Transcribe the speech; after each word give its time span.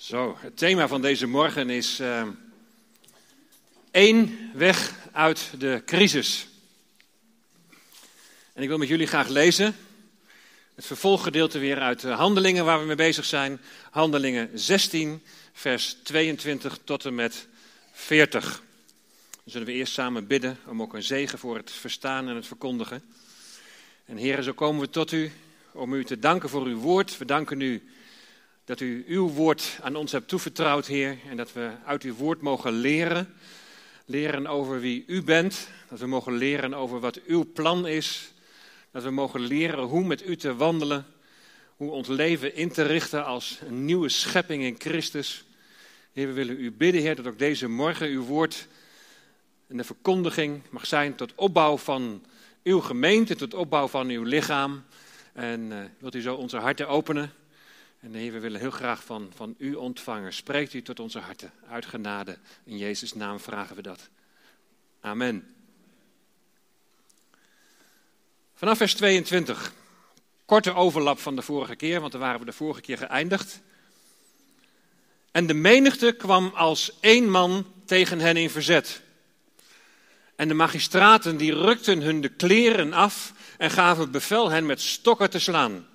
Zo, 0.00 0.36
het 0.38 0.56
thema 0.56 0.88
van 0.88 1.02
deze 1.02 1.26
morgen 1.26 1.70
is 1.70 2.00
uh, 2.00 2.26
één 3.90 4.50
weg 4.54 4.94
uit 5.12 5.50
de 5.58 5.82
crisis. 5.86 6.46
En 8.52 8.62
ik 8.62 8.68
wil 8.68 8.78
met 8.78 8.88
jullie 8.88 9.06
graag 9.06 9.28
lezen 9.28 9.76
het 10.74 10.86
vervolggedeelte 10.86 11.58
weer 11.58 11.80
uit 11.80 12.00
de 12.00 12.08
Handelingen 12.08 12.64
waar 12.64 12.80
we 12.80 12.86
mee 12.86 12.96
bezig 12.96 13.24
zijn. 13.24 13.60
Handelingen 13.90 14.50
16, 14.54 15.22
vers 15.52 15.96
22 16.02 16.78
tot 16.84 17.04
en 17.04 17.14
met 17.14 17.46
40. 17.92 18.42
Dan 18.42 18.62
zullen 19.44 19.66
we 19.66 19.72
eerst 19.72 19.92
samen 19.92 20.26
bidden 20.26 20.58
om 20.66 20.82
ook 20.82 20.94
een 20.94 21.02
zegen 21.02 21.38
voor 21.38 21.56
het 21.56 21.70
verstaan 21.70 22.28
en 22.28 22.34
het 22.34 22.46
verkondigen. 22.46 23.02
En 24.04 24.16
heren, 24.16 24.44
zo 24.44 24.52
komen 24.52 24.80
we 24.80 24.90
tot 24.90 25.12
u 25.12 25.32
om 25.72 25.92
u 25.92 26.04
te 26.04 26.18
danken 26.18 26.48
voor 26.48 26.66
uw 26.66 26.78
woord. 26.78 27.18
We 27.18 27.24
danken 27.24 27.60
u 27.60 27.82
dat 28.64 28.80
u 28.80 29.04
uw 29.06 29.28
woord 29.28 29.78
aan 29.82 29.96
ons 29.96 30.12
hebt 30.12 30.28
toevertrouwd, 30.28 30.86
Heer. 30.86 31.18
En 31.28 31.36
dat 31.36 31.52
we 31.52 31.70
uit 31.84 32.02
uw 32.02 32.14
woord 32.14 32.40
mogen 32.40 32.72
leren. 32.72 33.34
Leren 34.04 34.46
over 34.46 34.80
wie 34.80 35.04
u 35.06 35.22
bent. 35.22 35.68
Dat 35.88 35.98
we 35.98 36.06
mogen 36.06 36.32
leren 36.32 36.74
over 36.74 37.00
wat 37.00 37.22
uw 37.22 37.52
plan 37.52 37.86
is. 37.86 38.32
Dat 38.90 39.02
we 39.02 39.10
mogen 39.10 39.40
leren 39.40 39.84
hoe 39.84 40.04
met 40.04 40.26
u 40.26 40.36
te 40.36 40.56
wandelen. 40.56 41.06
Hoe 41.76 41.90
ons 41.90 42.08
leven 42.08 42.54
in 42.54 42.68
te 42.72 42.82
richten 42.82 43.24
als 43.24 43.58
een 43.66 43.84
nieuwe 43.84 44.08
schepping 44.08 44.62
in 44.62 44.74
Christus. 44.78 45.44
Heer, 46.12 46.26
we 46.26 46.32
willen 46.32 46.60
u 46.60 46.72
bidden, 46.72 47.00
Heer, 47.00 47.16
dat 47.16 47.26
ook 47.26 47.38
deze 47.38 47.68
morgen 47.68 48.08
uw 48.08 48.22
woord 48.22 48.68
en 49.66 49.76
de 49.76 49.84
verkondiging 49.84 50.62
mag 50.70 50.86
zijn 50.86 51.14
tot 51.14 51.34
opbouw 51.34 51.76
van 51.76 52.24
uw 52.62 52.80
gemeente, 52.80 53.36
tot 53.36 53.54
opbouw 53.54 53.88
van 53.88 54.08
uw 54.08 54.22
lichaam. 54.22 54.84
En 55.32 55.60
uh, 55.60 55.78
wilt 55.98 56.14
u 56.14 56.20
zo 56.20 56.34
onze 56.34 56.56
harten 56.56 56.88
openen 56.88 57.32
en 58.00 58.12
we 58.12 58.38
willen 58.38 58.60
heel 58.60 58.70
graag 58.70 59.04
van, 59.04 59.32
van 59.34 59.54
u 59.58 59.74
ontvangen. 59.74 60.32
Spreekt 60.32 60.74
u 60.74 60.82
tot 60.82 61.00
onze 61.00 61.18
harten. 61.18 61.52
Uit 61.68 61.86
genade. 61.86 62.38
In 62.64 62.78
Jezus' 62.78 63.14
naam 63.14 63.40
vragen 63.40 63.76
we 63.76 63.82
dat. 63.82 64.08
Amen. 65.00 65.54
Vanaf 68.54 68.76
vers 68.76 68.94
22. 68.94 69.72
Korte 70.44 70.74
overlap 70.74 71.18
van 71.18 71.36
de 71.36 71.42
vorige 71.42 71.76
keer, 71.76 72.00
want 72.00 72.12
daar 72.12 72.20
waren 72.20 72.40
we 72.40 72.46
de 72.46 72.52
vorige 72.52 72.80
keer 72.80 72.98
geëindigd. 72.98 73.60
En 75.30 75.46
de 75.46 75.54
menigte 75.54 76.12
kwam 76.12 76.52
als 76.54 77.00
één 77.00 77.30
man 77.30 77.66
tegen 77.84 78.18
hen 78.18 78.36
in 78.36 78.50
verzet. 78.50 79.02
En 80.36 80.48
de 80.48 80.54
magistraten 80.54 81.36
die 81.36 81.54
rukten 81.54 82.00
hun 82.00 82.20
de 82.20 82.28
kleren 82.28 82.92
af 82.92 83.32
en 83.58 83.70
gaven 83.70 84.10
bevel 84.10 84.50
hen 84.50 84.66
met 84.66 84.80
stokken 84.80 85.30
te 85.30 85.38
slaan. 85.38 85.86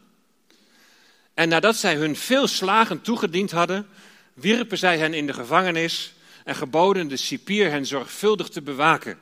En 1.36 1.50
nadat 1.50 1.75
zij 1.75 1.95
hun 1.95 2.16
veel 2.16 2.47
slagen 2.47 3.02
toegediend 3.02 3.52
hadden, 3.52 3.88
wierpen 4.33 4.78
zij 4.78 4.97
hen 4.97 5.14
in 5.14 5.28
de 5.28 5.33
gevangenis 5.33 6.14
en 6.44 6.55
geboden 6.55 7.08
de 7.08 7.17
cipier 7.17 7.69
hen 7.69 7.86
zorgvuldig 7.86 8.50
te 8.50 8.61
bewaken. 8.61 9.19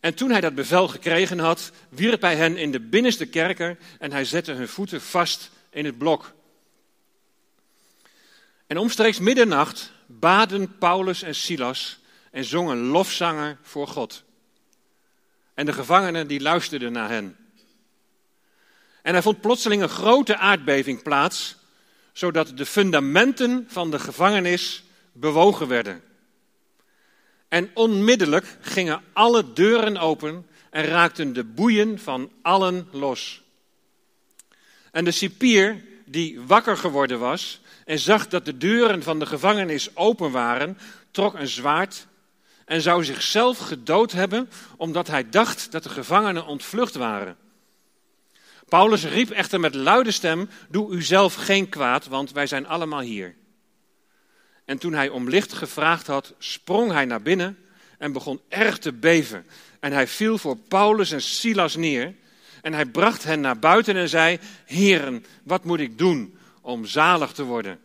En 0.00 0.14
toen 0.14 0.30
hij 0.30 0.40
dat 0.40 0.54
bevel 0.54 0.88
gekregen 0.88 1.38
had, 1.38 1.72
wierp 1.88 2.20
hij 2.20 2.36
hen 2.36 2.56
in 2.56 2.72
de 2.72 2.80
binnenste 2.80 3.26
kerker 3.26 3.78
en 3.98 4.12
hij 4.12 4.24
zette 4.24 4.52
hun 4.52 4.68
voeten 4.68 5.00
vast 5.00 5.50
in 5.70 5.84
het 5.84 5.98
blok. 5.98 6.32
En 8.66 8.78
omstreeks 8.78 9.18
middernacht 9.18 9.92
baden 10.06 10.78
Paulus 10.78 11.22
en 11.22 11.34
Silas 11.34 11.98
en 12.30 12.44
zongen 12.44 12.78
lofzanger 12.78 13.58
voor 13.62 13.88
God. 13.88 14.24
En 15.54 15.66
de 15.66 15.72
gevangenen 15.72 16.26
die 16.26 16.40
luisterden 16.40 16.92
naar 16.92 17.08
hen. 17.08 17.43
En 19.04 19.14
er 19.14 19.22
vond 19.22 19.40
plotseling 19.40 19.82
een 19.82 19.88
grote 19.88 20.36
aardbeving 20.36 21.02
plaats, 21.02 21.56
zodat 22.12 22.56
de 22.56 22.66
fundamenten 22.66 23.66
van 23.68 23.90
de 23.90 23.98
gevangenis 23.98 24.84
bewogen 25.12 25.68
werden. 25.68 26.02
En 27.48 27.70
onmiddellijk 27.74 28.58
gingen 28.60 29.02
alle 29.12 29.52
deuren 29.52 29.96
open 29.96 30.46
en 30.70 30.84
raakten 30.84 31.32
de 31.32 31.44
boeien 31.44 31.98
van 31.98 32.30
allen 32.42 32.88
los. 32.90 33.42
En 34.90 35.04
de 35.04 35.10
cipier, 35.10 35.84
die 36.04 36.40
wakker 36.40 36.76
geworden 36.76 37.18
was 37.18 37.60
en 37.84 37.98
zag 37.98 38.28
dat 38.28 38.44
de 38.44 38.56
deuren 38.56 39.02
van 39.02 39.18
de 39.18 39.26
gevangenis 39.26 39.96
open 39.96 40.30
waren, 40.30 40.78
trok 41.10 41.34
een 41.34 41.48
zwaard 41.48 42.06
en 42.64 42.80
zou 42.80 43.04
zichzelf 43.04 43.58
gedood 43.58 44.12
hebben, 44.12 44.50
omdat 44.76 45.06
hij 45.06 45.28
dacht 45.28 45.72
dat 45.72 45.82
de 45.82 45.88
gevangenen 45.88 46.46
ontvlucht 46.46 46.94
waren. 46.94 47.36
Paulus 48.74 49.04
riep 49.04 49.30
echter 49.30 49.60
met 49.60 49.74
luide 49.74 50.10
stem: 50.10 50.48
Doe 50.68 50.92
u 50.92 51.02
zelf 51.02 51.34
geen 51.34 51.68
kwaad, 51.68 52.06
want 52.06 52.32
wij 52.32 52.46
zijn 52.46 52.66
allemaal 52.66 53.00
hier. 53.00 53.34
En 54.64 54.78
toen 54.78 54.92
hij 54.92 55.08
om 55.08 55.28
licht 55.28 55.52
gevraagd 55.52 56.06
had, 56.06 56.34
sprong 56.38 56.92
hij 56.92 57.04
naar 57.04 57.22
binnen 57.22 57.58
en 57.98 58.12
begon 58.12 58.40
erg 58.48 58.78
te 58.78 58.92
beven. 58.92 59.46
En 59.80 59.92
hij 59.92 60.06
viel 60.06 60.38
voor 60.38 60.56
Paulus 60.56 61.12
en 61.12 61.22
Silas 61.22 61.76
neer. 61.76 62.14
En 62.62 62.72
hij 62.72 62.86
bracht 62.86 63.24
hen 63.24 63.40
naar 63.40 63.58
buiten 63.58 63.96
en 63.96 64.08
zei: 64.08 64.38
Heren, 64.64 65.24
wat 65.42 65.64
moet 65.64 65.80
ik 65.80 65.98
doen 65.98 66.38
om 66.60 66.86
zalig 66.86 67.32
te 67.32 67.44
worden? 67.44 67.80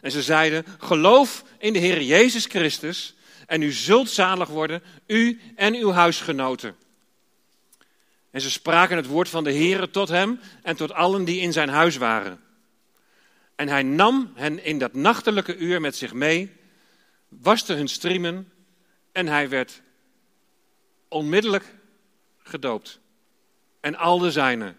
En 0.00 0.10
ze 0.10 0.22
zeiden: 0.22 0.64
Geloof 0.78 1.44
in 1.58 1.72
de 1.72 1.78
Heer 1.78 2.02
Jezus 2.02 2.46
Christus 2.46 3.14
en 3.46 3.62
u 3.62 3.72
zult 3.72 4.10
zalig 4.10 4.48
worden, 4.48 4.82
u 5.06 5.40
en 5.56 5.74
uw 5.74 5.90
huisgenoten. 5.90 6.76
En 8.34 8.40
ze 8.40 8.50
spraken 8.50 8.96
het 8.96 9.06
woord 9.06 9.28
van 9.28 9.44
de 9.44 9.52
Heere 9.52 9.90
tot 9.90 10.08
hem 10.08 10.40
en 10.62 10.76
tot 10.76 10.92
allen 10.92 11.24
die 11.24 11.40
in 11.40 11.52
zijn 11.52 11.68
huis 11.68 11.96
waren. 11.96 12.40
En 13.54 13.68
hij 13.68 13.82
nam 13.82 14.32
hen 14.34 14.64
in 14.64 14.78
dat 14.78 14.92
nachtelijke 14.92 15.56
uur 15.56 15.80
met 15.80 15.96
zich 15.96 16.12
mee, 16.12 16.52
waste 17.28 17.72
hun 17.72 17.88
striemen 17.88 18.52
en 19.12 19.26
hij 19.26 19.48
werd 19.48 19.82
onmiddellijk 21.08 21.74
gedoopt. 22.38 22.98
En 23.80 23.96
al 23.96 24.18
de 24.18 24.30
zijnen. 24.30 24.76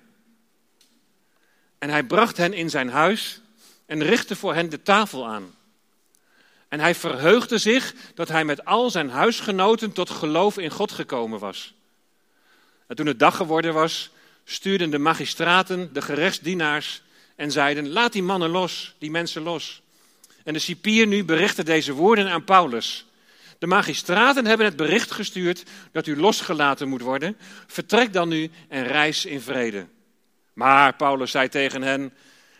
En 1.78 1.90
hij 1.90 2.04
bracht 2.04 2.38
hen 2.38 2.54
in 2.54 2.70
zijn 2.70 2.90
huis 2.90 3.42
en 3.86 4.04
richtte 4.04 4.36
voor 4.36 4.54
hen 4.54 4.70
de 4.70 4.82
tafel 4.82 5.28
aan. 5.28 5.56
En 6.68 6.80
hij 6.80 6.96
verheugde 6.96 7.58
zich 7.58 7.94
dat 8.14 8.28
hij 8.28 8.46
met 8.46 8.66
al 8.66 8.90
zijn 8.90 9.10
huisgenoten 9.10 9.92
tot 9.92 10.10
geloof 10.10 10.58
in 10.58 10.72
God 10.72 10.92
gekomen 10.92 11.40
was. 11.40 11.75
En 12.88 12.96
toen 12.96 13.06
het 13.06 13.20
dag 13.20 13.36
geworden 13.36 13.74
was, 13.74 14.10
stuurden 14.44 14.90
de 14.90 14.98
magistraten 14.98 15.94
de 15.94 16.02
gerechtsdienaars 16.02 17.02
en 17.36 17.52
zeiden: 17.52 17.90
Laat 17.90 18.14
die 18.14 18.24
mannen 18.24 18.50
los, 18.50 18.96
die 19.00 19.12
mensen 19.12 19.42
los. 19.42 19.82
En 20.44 20.54
de 20.54 20.60
cipier 20.60 21.08
nu 21.08 21.24
berichtte 21.24 21.64
deze 21.64 21.94
woorden 21.94 22.30
aan 22.30 22.44
Paulus. 22.44 23.06
De 23.60 23.68
magistraten 23.68 24.46
hebben 24.46 24.66
het 24.66 24.76
bericht 24.76 25.12
gestuurd 25.12 25.64
dat 25.92 26.08
u 26.08 26.18
losgelaten 26.18 26.88
moet 26.90 27.02
worden. 27.02 27.38
Vertrek 27.68 28.14
dan 28.14 28.30
nu 28.30 28.50
en 28.70 28.88
reis 28.88 29.26
in 29.26 29.42
vrede. 29.42 29.86
Maar 30.54 30.96
Paulus 30.96 31.32
zei 31.32 31.50
tegen 31.50 31.82
hen: 31.82 32.14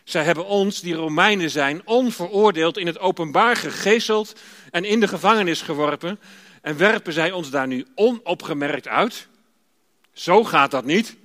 Zij 0.04 0.24
hebben 0.24 0.46
ons, 0.46 0.80
die 0.80 0.94
Romeinen 0.94 1.50
zijn, 1.50 1.82
onveroordeeld 1.84 2.78
in 2.78 2.86
het 2.86 2.98
openbaar 2.98 3.56
gegezeld 3.56 4.40
en 4.70 4.84
in 4.84 5.00
de 5.00 5.08
gevangenis 5.08 5.62
geworpen. 5.62 6.18
En 6.62 6.76
werpen 6.76 7.12
zij 7.12 7.32
ons 7.32 7.50
daar 7.50 7.66
nu 7.66 7.86
onopgemerkt 7.94 8.88
uit? 8.88 9.28
Zo 10.16 10.44
gaat 10.44 10.70
dat 10.70 10.84
niet. 10.84 11.16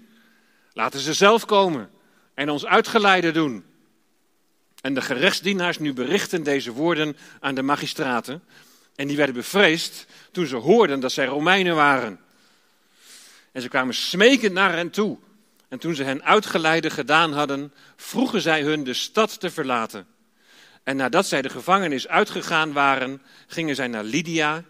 Laten 0.74 1.00
ze 1.00 1.13
zelf 1.13 1.46
komen 1.46 1.90
en 2.34 2.50
ons 2.50 2.66
uitgeleide 2.66 3.31
doen. 3.31 3.66
En 4.81 4.94
de 4.94 5.02
gerechtsdienaars 5.02 5.79
nu 5.79 5.94
berichten 5.94 6.44
deze 6.44 6.72
woorden 6.72 7.18
aan 7.40 7.56
de 7.56 7.62
magistraten. 7.62 8.44
En 8.96 9.07
die 9.07 9.18
werden 9.18 9.35
bevreesd 9.35 10.06
toen 10.31 10.46
ze 10.46 10.56
hoorden 10.56 11.00
dat 11.00 11.12
zij 11.12 11.25
Romeinen 11.25 11.75
waren. 11.75 12.19
En 13.52 13.62
ze 13.62 13.68
kwamen 13.68 13.94
smekend 13.94 14.53
naar 14.53 14.74
hen 14.74 14.90
toe. 14.90 15.18
En 15.68 15.79
toen 15.79 15.96
ze 15.96 16.03
hen 16.03 16.23
uitgeleide 16.23 16.90
gedaan 16.90 17.34
hadden, 17.34 17.73
vroegen 17.96 18.41
zij 18.41 18.61
hun 18.61 18.84
de 18.84 18.94
stad 18.94 19.40
te 19.40 19.49
verlaten. 19.49 20.08
En 20.84 20.96
nadat 20.96 21.26
zij 21.26 21.41
de 21.41 21.49
gevangenis 21.49 22.08
uitgegaan 22.08 22.73
waren, 22.73 23.22
gingen 23.47 23.76
zij 23.76 23.87
naar 23.87 24.03
Lydia 24.03 24.64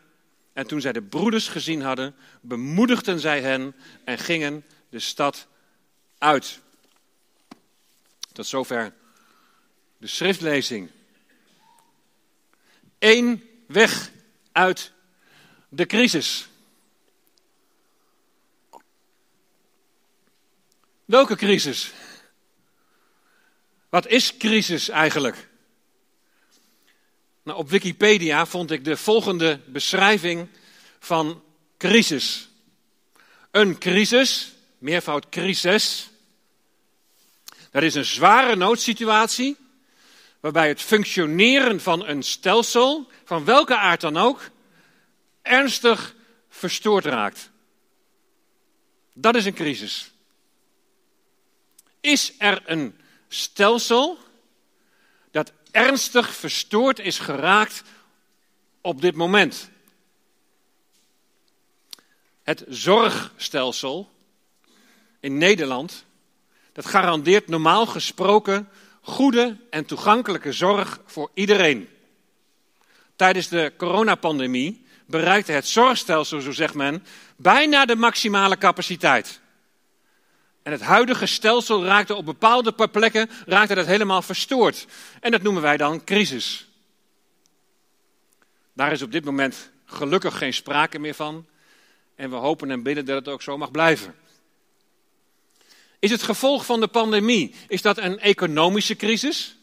en 0.54 0.68
toen 0.68 0.82
zij 0.82 0.92
de 0.92 1.02
broeders 1.02 1.48
gezien 1.48 1.82
hadden, 1.82 2.16
bemoedigden 2.42 3.20
zij 3.20 3.42
hen 3.42 3.76
en 4.04 4.18
gingen 4.18 4.66
de 4.90 5.00
stad 5.00 5.48
uit. 6.18 6.60
Tot 8.34 8.48
zover 8.48 8.94
de 9.98 10.08
schriftlezing. 10.08 10.90
Eén 13.00 13.50
weg 13.68 14.12
uit 14.52 14.92
de 15.70 15.86
crisis. 15.86 16.50
Welke 21.06 21.36
crisis? 21.36 21.92
Wat 23.90 24.08
is 24.08 24.38
crisis 24.38 24.90
eigenlijk? 24.90 25.50
Nou, 27.44 27.58
op 27.58 27.70
Wikipedia 27.70 28.46
vond 28.46 28.72
ik 28.72 28.84
de 28.86 28.98
volgende 28.98 29.60
beschrijving 29.66 30.48
van 31.00 31.44
crisis. 31.78 32.50
Een 33.52 33.78
crisis, 33.78 34.52
meervoud 34.78 35.30
crisis, 35.30 36.10
dat 37.72 37.84
is 37.84 37.96
een 37.96 38.06
zware 38.06 38.56
noodsituatie 38.56 39.58
waarbij 40.40 40.68
het 40.68 40.82
functioneren 40.82 41.82
van 41.82 42.08
een 42.08 42.24
stelsel, 42.24 43.10
van 43.24 43.46
welke 43.46 43.76
aard 43.76 44.02
dan 44.02 44.18
ook, 44.18 44.50
ernstig 45.42 46.16
verstoord 46.50 47.06
raakt. 47.06 47.50
Dat 49.14 49.36
is 49.36 49.46
een 49.46 49.54
crisis. 49.54 50.12
Is 52.00 52.34
er 52.38 52.62
een 52.66 53.00
stelsel 53.28 54.18
ernstig 55.72 56.36
verstoord 56.36 57.00
is 57.00 57.20
geraakt 57.20 57.84
op 58.82 59.02
dit 59.02 59.16
moment? 59.16 59.70
Het 62.44 62.66
zorgstelsel 62.68 64.10
in 65.20 65.38
Nederland, 65.38 66.06
dat 66.74 66.86
garandeert 66.86 67.48
normaal 67.48 67.86
gesproken 67.86 68.70
goede 69.02 69.58
en 69.70 69.86
toegankelijke 69.86 70.52
zorg 70.52 71.00
voor 71.06 71.32
iedereen. 71.34 71.90
Tijdens 73.16 73.48
de 73.48 73.74
coronapandemie 73.78 74.86
bereikte 75.06 75.52
het 75.52 75.68
zorgstelsel, 75.68 76.42
zo 76.42 76.52
zegt 76.52 76.74
men, 76.74 77.06
bijna 77.36 77.86
de 77.86 77.96
maximale 77.96 78.58
capaciteit. 78.58 79.41
En 80.64 80.72
het 80.72 80.82
huidige 80.82 81.26
stelsel 81.26 81.86
raakte 81.86 82.16
op 82.16 82.26
bepaalde 82.26 82.90
plekken 82.92 83.30
raakte 83.46 83.76
dat 83.76 83.86
helemaal 83.86 84.22
verstoord. 84.22 84.86
En 85.20 85.32
dat 85.32 85.42
noemen 85.42 85.62
wij 85.62 85.78
dan 85.78 86.04
crisis. 86.04 86.68
Daar 88.74 88.92
is 88.92 89.02
op 89.02 89.12
dit 89.12 89.26
moment 89.26 89.72
gelukkig 89.86 90.38
geen 90.38 90.54
sprake 90.54 91.00
meer 91.00 91.14
van. 91.14 91.46
En 92.16 92.30
we 92.30 92.36
hopen 92.36 92.72
en 92.72 92.84
bidden 92.84 93.06
dat 93.06 93.16
het 93.16 93.28
ook 93.28 93.42
zo 93.42 93.58
mag 93.58 93.72
blijven. 93.72 94.16
Is 96.00 96.12
het 96.12 96.24
gevolg 96.24 96.66
van 96.66 96.80
de 96.80 96.88
pandemie, 96.88 97.56
is 97.68 97.82
dat 97.82 97.98
een 97.98 98.20
economische 98.20 98.96
crisis? 98.96 99.56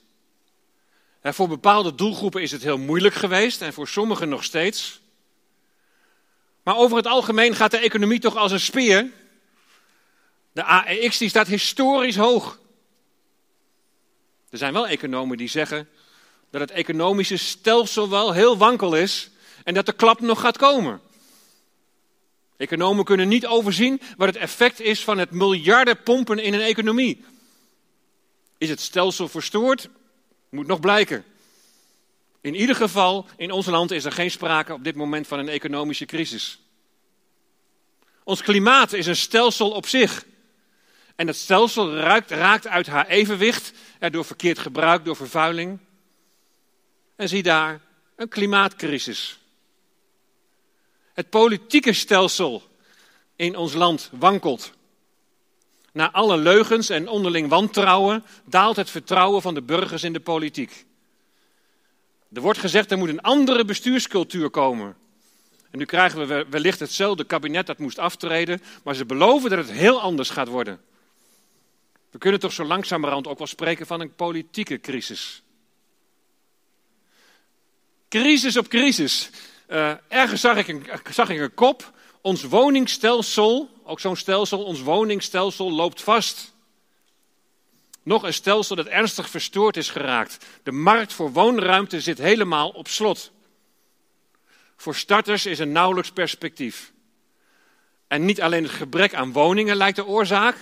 voor 1.23 1.49
bepaalde 1.49 1.95
doelgroepen 1.95 2.43
is 2.43 2.51
het 2.51 2.63
heel 2.63 2.79
moeilijk 2.79 3.15
geweest 3.15 3.63
en 3.63 3.73
voor 3.73 3.89
sommigen 3.89 4.29
nog 4.29 4.45
steeds. 4.45 5.01
Maar 6.63 6.77
over 6.77 6.97
het 6.97 7.07
algemeen 7.07 7.55
gaat 7.55 7.71
de 7.71 7.79
economie 7.79 8.19
toch 8.19 8.37
als 8.37 8.53
een 8.53 8.61
speer. 8.61 9.11
De 10.59 10.65
AEX 10.65 11.19
die 11.19 11.29
staat 11.29 11.47
historisch 11.47 12.17
hoog. 12.17 12.59
Er 14.51 14.59
zijn 14.59 14.73
wel 14.73 14.89
economen 14.89 15.37
die 15.37 15.49
zeggen 15.49 15.89
dat 16.51 16.61
het 16.61 16.71
economische 16.71 17.37
stelsel 17.37 18.09
wel 18.09 18.33
heel 18.33 18.57
wankel 18.57 18.97
is 18.97 19.31
en 19.65 19.75
dat 19.75 19.87
de 19.87 19.93
klap 19.93 20.21
nog 20.21 20.41
gaat 20.41 20.57
komen. 20.57 21.01
Economen 22.57 23.05
kunnen 23.05 23.29
niet 23.29 23.47
overzien 23.47 24.01
wat 24.17 24.29
het 24.29 24.37
effect 24.37 24.81
is 24.81 25.05
van 25.05 25.19
het 25.19 25.31
miljarden 25.31 26.03
pompen 26.03 26.39
in 26.39 26.55
een 26.55 26.61
economie. 26.61 27.25
Is 28.57 28.69
het 28.69 28.81
stelsel 28.81 29.29
verstoord? 29.29 29.89
Moet 30.49 30.67
nog 30.67 30.81
blijken. 30.81 31.25
In 32.41 32.55
ieder 32.55 32.77
geval, 32.77 33.27
in 33.37 33.51
ons 33.51 33.67
land 33.67 33.91
is 33.91 34.05
er 34.05 34.13
geen 34.13 34.31
sprake 34.31 34.73
op 34.73 34.85
dit 34.85 34.95
moment 34.95 35.27
van 35.27 35.39
een 35.39 35.49
economische 35.49 36.05
crisis. 36.05 36.61
Ons 38.25 38.43
klimaat 38.43 38.93
is 38.93 39.07
een 39.07 39.17
stelsel 39.17 39.71
op 39.71 39.87
zich. 39.87 40.27
En 41.19 41.27
dat 41.27 41.37
stelsel 41.37 41.95
raakt, 41.97 42.67
uit 42.67 42.87
haar 42.87 43.07
evenwicht 43.07 43.73
door 44.11 44.25
verkeerd 44.25 44.59
gebruik, 44.59 45.05
door 45.05 45.17
vervuiling. 45.17 45.79
En 47.17 47.29
zie 47.29 47.43
daar 47.43 47.81
een 48.17 48.29
klimaatcrisis. 48.29 49.39
Het 51.13 51.31
politieke 51.31 51.93
stelsel 51.93 52.63
in 53.37 53.57
ons 53.57 53.75
land 53.75 54.11
wankelt. 54.13 54.73
Na 55.93 56.11
alle 56.11 56.37
leugens 56.37 56.89
en 56.89 57.09
onderling 57.09 57.49
wantrouwen 57.49 58.25
daalt 58.45 58.77
het 58.77 58.91
vertrouwen 58.91 59.43
van 59.43 59.55
de 59.55 59.63
burgers 59.63 60.03
in 60.03 60.13
de 60.13 60.21
politiek. 60.21 60.87
Er 62.33 62.41
wordt 62.41 62.59
gezegd 62.59 62.91
er 62.91 62.99
moet 62.99 63.09
een 63.09 63.23
andere 63.23 63.65
bestuurscultuur 63.65 64.51
komen. 64.51 64.97
En 65.71 65.79
nu 65.79 65.85
krijgen 65.85 66.27
we 66.27 66.47
wellicht 66.51 66.81
hetzelfde 66.81 67.25
kabinet 67.25 67.67
dat 67.67 67.79
moest 67.79 67.99
aftreden, 67.99 68.63
maar 68.85 68.95
ze 68.95 69.05
beloven 69.05 69.51
dat 69.51 69.59
het 69.59 69.71
heel 69.71 70.01
anders 70.01 70.31
gaat 70.31 70.49
worden. 70.49 70.87
We 72.19 72.25
kunnen 72.25 72.43
toch 72.43 72.53
zo 72.53 72.65
langzamerhand 72.65 73.27
ook 73.27 73.39
wel 73.39 73.47
spreken 73.47 73.87
van 73.87 74.01
een 74.01 74.15
politieke 74.15 74.81
crisis. 74.81 75.43
Crisis 78.09 78.57
op 78.57 78.69
crisis. 78.69 79.31
Uh, 79.69 79.93
ergens 80.09 80.41
zag 80.41 80.57
ik, 80.57 80.69
een, 80.69 80.87
zag 81.11 81.29
ik 81.29 81.39
een 81.39 81.55
kop. 81.55 81.93
Ons 82.21 82.43
woningstelsel, 82.43 83.71
ook 83.85 84.01
zo'n 84.01 84.17
stelsel, 84.17 84.65
ons 84.65 84.81
woningstelsel 84.81 85.73
loopt 85.73 86.03
vast. 86.03 86.55
Nog 88.03 88.23
een 88.23 88.35
stelsel 88.35 88.77
dat 88.77 88.87
ernstig 88.87 89.31
verstoord 89.31 89.77
is 89.77 89.91
geraakt. 89.91 90.47
De 90.63 90.73
markt 90.73 91.13
voor 91.13 91.33
woonruimte 91.33 92.01
zit 92.01 92.19
helemaal 92.19 92.69
op 92.69 92.89
slot. 92.89 93.31
Voor 94.77 94.95
starters 94.95 95.47
is 95.47 95.59
er 95.59 95.67
nauwelijks 95.67 96.11
perspectief. 96.11 96.93
En 98.07 98.25
niet 98.25 98.43
alleen 98.43 98.63
het 98.63 98.73
gebrek 98.73 99.15
aan 99.15 99.33
woningen 99.33 99.77
lijkt 99.77 99.97
de 99.97 100.07
oorzaak, 100.07 100.57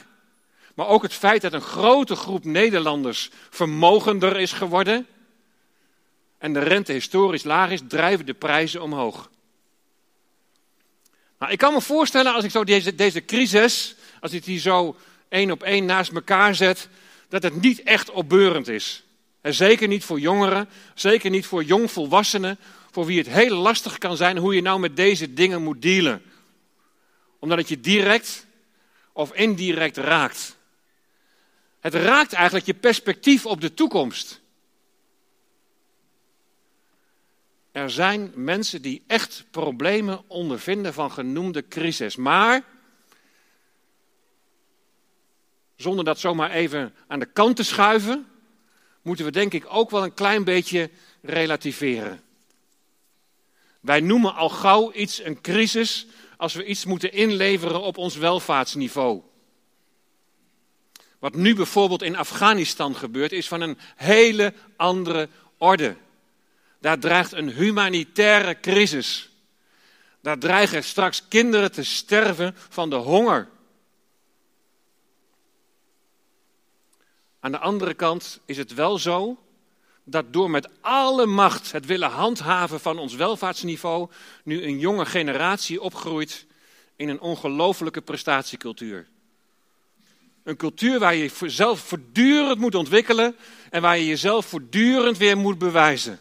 maar 0.77 0.87
ook 0.87 1.03
het 1.03 1.13
feit 1.13 1.43
dat 1.43 1.53
een 1.53 1.61
grote 1.61 2.17
groep 2.17 2.45
Nederlanders 2.45 3.31
vermogender 3.51 4.37
is 4.37 4.53
geworden 4.53 5.07
en 6.39 6.53
de 6.53 6.59
rente 6.59 6.93
historisch 6.93 7.45
laag 7.45 7.71
is, 7.71 7.81
drijven 7.89 8.27
de 8.27 8.35
prijzen 8.35 8.83
omhoog. 8.83 9.31
Ik 11.49 11.59
kan 11.59 11.73
me 11.73 11.81
voorstellen 11.81 12.35
als 12.35 12.45
ik 12.45 12.51
zo 12.51 12.65
deze, 12.65 12.95
deze 12.95 13.25
crisis, 13.25 13.95
als 14.21 14.33
ik 14.33 14.45
die 14.45 14.59
zo 14.59 14.97
één 15.29 15.51
op 15.51 15.63
één 15.63 15.85
naast 15.85 16.13
elkaar 16.13 16.55
zet, 16.55 16.89
dat 17.29 17.43
het 17.43 17.61
niet 17.61 17.83
echt 17.83 18.11
opbeurend 18.11 18.69
is. 18.69 19.05
En 19.41 19.55
zeker 19.55 19.89
niet 19.89 20.05
voor 20.05 20.21
jongeren, 20.21 20.69
zeker 20.95 21.31
niet 21.31 21.47
voor 21.47 21.65
jongvolwassenen, 21.65 22.59
voor 22.91 23.07
wie 23.07 23.19
het 23.19 23.29
heel 23.29 23.57
lastig 23.57 23.99
kan 23.99 24.17
zijn 24.17 24.37
hoe 24.37 24.55
je 24.55 24.63
nou 24.63 24.81
met 24.81 24.97
deze 24.97 25.35
dingen 25.35 25.63
moet 25.63 25.83
dealen. 25.83 26.23
Omdat 27.39 27.59
het 27.59 27.69
je 27.69 27.81
direct 27.81 28.47
of 29.13 29.33
indirect 29.33 29.97
raakt. 29.97 30.56
Het 31.87 31.95
raakt 31.95 32.33
eigenlijk 32.33 32.67
je 32.67 32.75
perspectief 32.75 33.47
op 33.47 33.61
de 33.61 33.75
toekomst. 33.75 34.41
Er 37.73 37.91
zijn 37.91 38.33
mensen 38.35 38.83
die 38.83 39.03
echt 39.07 39.45
problemen 39.51 40.23
ondervinden 40.27 40.95
van 40.95 41.13
genoemde 41.13 41.69
crisis. 41.69 42.17
Maar, 42.17 42.65
zonder 45.77 46.05
dat 46.05 46.19
zomaar 46.19 46.51
even 46.51 46.95
aan 47.07 47.19
de 47.19 47.33
kant 47.33 47.57
te 47.57 47.65
schuiven, 47.65 48.27
moeten 49.03 49.25
we 49.25 49.31
denk 49.31 49.53
ik 49.53 49.67
ook 49.69 49.91
wel 49.91 50.05
een 50.05 50.15
klein 50.15 50.45
beetje 50.45 50.91
relativeren. 51.23 52.23
Wij 53.81 54.01
noemen 54.01 54.35
al 54.35 54.49
gauw 54.49 54.93
iets 54.93 55.25
een 55.25 55.41
crisis 55.41 56.07
als 56.37 56.55
we 56.55 56.65
iets 56.65 56.85
moeten 56.85 57.13
inleveren 57.13 57.83
op 57.83 57.99
ons 57.99 58.17
welvaartsniveau. 58.17 59.23
Wat 61.27 61.35
nu 61.35 61.55
bijvoorbeeld 61.55 62.03
in 62.03 62.17
Afghanistan 62.17 62.97
gebeurt, 62.97 63.33
is 63.33 63.49
van 63.49 63.61
een 63.61 63.79
hele 63.97 64.53
andere 64.77 65.29
orde. 65.59 65.97
Daar 66.81 66.99
dreigt 66.99 67.33
een 67.33 67.49
humanitaire 67.49 68.61
crisis. 68.61 69.31
Daar 70.21 70.39
dreigen 70.39 70.85
straks 70.85 71.29
kinderen 71.29 71.73
te 71.73 71.85
sterven 71.85 72.55
van 72.57 72.91
de 72.91 72.97
honger. 72.97 73.49
Aan 77.41 77.53
de 77.53 77.59
andere 77.59 77.95
kant 77.95 78.41
is 78.45 78.57
het 78.57 78.75
wel 78.75 78.99
zo 78.99 79.39
dat 80.05 80.33
door 80.33 80.51
met 80.51 80.69
alle 80.81 81.27
macht 81.27 81.73
het 81.73 81.87
willen 81.87 82.11
handhaven 82.11 82.81
van 82.81 82.99
ons 82.99 83.15
welvaartsniveau 83.15 84.11
nu 84.45 84.63
een 84.63 84.79
jonge 84.79 85.07
generatie 85.07 85.81
opgroeit 85.81 86.47
in 86.97 87.09
een 87.09 87.21
ongelofelijke 87.21 88.03
prestatiecultuur. 88.03 89.09
Een 90.47 90.57
cultuur 90.57 90.99
waar 90.99 91.15
je 91.15 91.31
jezelf 91.39 91.81
voortdurend 91.81 92.59
moet 92.59 92.75
ontwikkelen 92.75 93.37
en 93.71 93.83
waar 93.83 93.99
je 93.99 94.07
jezelf 94.07 94.47
voortdurend 94.47 95.19
weer 95.19 95.37
moet 95.37 95.59
bewijzen. 95.59 96.19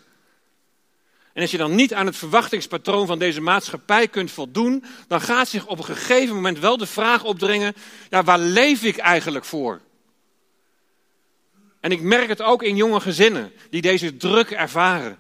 En 1.33 1.41
als 1.41 1.51
je 1.51 1.57
dan 1.57 1.75
niet 1.75 1.93
aan 1.93 2.05
het 2.05 2.15
verwachtingspatroon 2.15 3.07
van 3.07 3.19
deze 3.19 3.41
maatschappij 3.41 4.07
kunt 4.07 4.31
voldoen, 4.31 4.83
dan 5.07 5.21
gaat 5.21 5.47
zich 5.47 5.67
op 5.67 5.77
een 5.77 5.83
gegeven 5.83 6.35
moment 6.35 6.59
wel 6.59 6.77
de 6.77 6.85
vraag 6.85 7.23
opdringen: 7.23 7.73
ja, 8.09 8.23
waar 8.23 8.39
leef 8.39 8.83
ik 8.83 8.97
eigenlijk 8.97 9.45
voor? 9.45 9.81
En 11.79 11.91
ik 11.91 12.01
merk 12.01 12.27
het 12.27 12.41
ook 12.41 12.63
in 12.63 12.75
jonge 12.75 12.99
gezinnen 12.99 13.51
die 13.69 13.81
deze 13.81 14.17
druk 14.17 14.51
ervaren. 14.51 15.19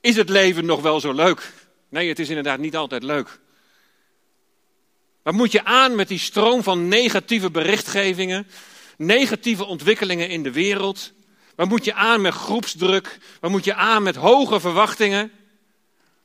Is 0.00 0.16
het 0.16 0.28
leven 0.28 0.66
nog 0.66 0.82
wel 0.82 1.00
zo 1.00 1.12
leuk? 1.12 1.52
Nee, 1.88 2.08
het 2.08 2.18
is 2.18 2.28
inderdaad 2.28 2.58
niet 2.58 2.76
altijd 2.76 3.02
leuk. 3.02 3.38
Wat 5.26 5.34
moet 5.34 5.52
je 5.52 5.64
aan 5.64 5.94
met 5.94 6.08
die 6.08 6.18
stroom 6.18 6.62
van 6.62 6.88
negatieve 6.88 7.50
berichtgevingen, 7.50 8.46
negatieve 8.96 9.64
ontwikkelingen 9.64 10.28
in 10.28 10.42
de 10.42 10.52
wereld? 10.52 11.12
Waar 11.54 11.66
moet 11.66 11.84
je 11.84 11.94
aan 11.94 12.20
met 12.20 12.34
groepsdruk? 12.34 13.18
Waar 13.40 13.50
moet 13.50 13.64
je 13.64 13.74
aan 13.74 14.02
met 14.02 14.16
hoge 14.16 14.60
verwachtingen? 14.60 15.32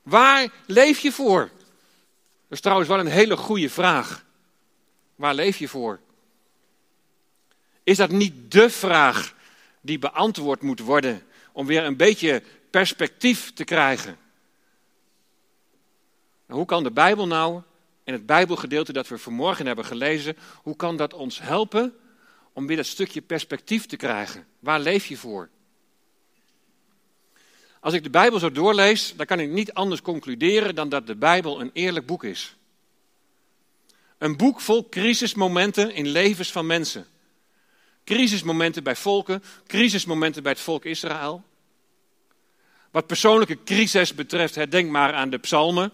Waar 0.04 0.50
leef 0.66 1.00
je 1.00 1.12
voor? 1.12 1.40
Dat 1.40 2.50
is 2.50 2.62
trouwens 2.62 2.90
wel 2.90 3.00
een 3.00 3.08
hele 3.08 3.38
goede 3.38 3.70
vraag. 3.70 4.26
Waar 5.16 5.34
leef 5.34 5.58
je 5.58 5.68
voor? 5.68 6.00
Is 7.84 7.98
dat 7.98 8.12
niet 8.12 8.52
de 8.52 8.70
vraag 8.70 9.36
die 9.82 10.00
beantwoord 10.00 10.62
moet 10.62 10.80
worden 10.80 11.24
om 11.52 11.66
weer 11.66 11.84
een 11.84 11.98
beetje 11.98 12.44
perspectief 12.70 13.54
te 13.54 13.64
krijgen. 13.64 14.18
hoe 16.46 16.66
kan 16.66 16.84
de 16.84 16.92
Bijbel 16.92 17.28
nou, 17.28 17.62
in 18.12 18.18
het 18.18 18.26
Bijbelgedeelte 18.26 18.94
dat 18.94 19.08
we 19.08 19.18
vanmorgen 19.18 19.66
hebben 19.66 19.86
gelezen, 19.86 20.38
hoe 20.56 20.76
kan 20.76 20.98
dat 20.98 21.14
ons 21.14 21.40
helpen 21.40 21.94
om 22.54 22.68
weer 22.68 22.78
dat 22.78 22.86
stukje 22.86 23.22
perspectief 23.22 23.86
te 23.86 23.96
krijgen? 23.96 24.48
Waar 24.60 24.80
leef 24.80 25.06
je 25.06 25.18
voor? 25.18 25.50
Als 27.80 27.94
ik 27.94 28.04
de 28.04 28.10
Bijbel 28.10 28.40
zo 28.40 28.52
doorlees, 28.52 29.14
dan 29.16 29.26
kan 29.26 29.40
ik 29.40 29.50
niet 29.50 29.74
anders 29.74 30.02
concluderen 30.02 30.76
dan 30.76 30.90
dat 30.90 31.08
de 31.08 31.16
Bijbel 31.16 31.62
een 31.62 31.70
eerlijk 31.74 32.06
boek 32.06 32.24
is. 32.24 32.56
Een 34.18 34.38
boek 34.38 34.62
vol 34.62 34.90
crisismomenten 34.90 35.94
in 35.94 36.08
levens 36.08 36.52
van 36.52 36.66
mensen. 36.66 37.06
Crisismomenten 38.04 38.84
bij 38.84 38.96
volken, 38.96 39.44
crisismomenten 39.68 40.44
bij 40.44 40.52
het 40.52 40.62
volk 40.62 40.86
Israël. 40.86 41.44
Wat 42.92 43.08
persoonlijke 43.08 43.64
crisis 43.64 44.16
betreft, 44.16 44.72
denk 44.72 44.90
maar 44.90 45.14
aan 45.14 45.30
de 45.30 45.38
psalmen. 45.38 45.92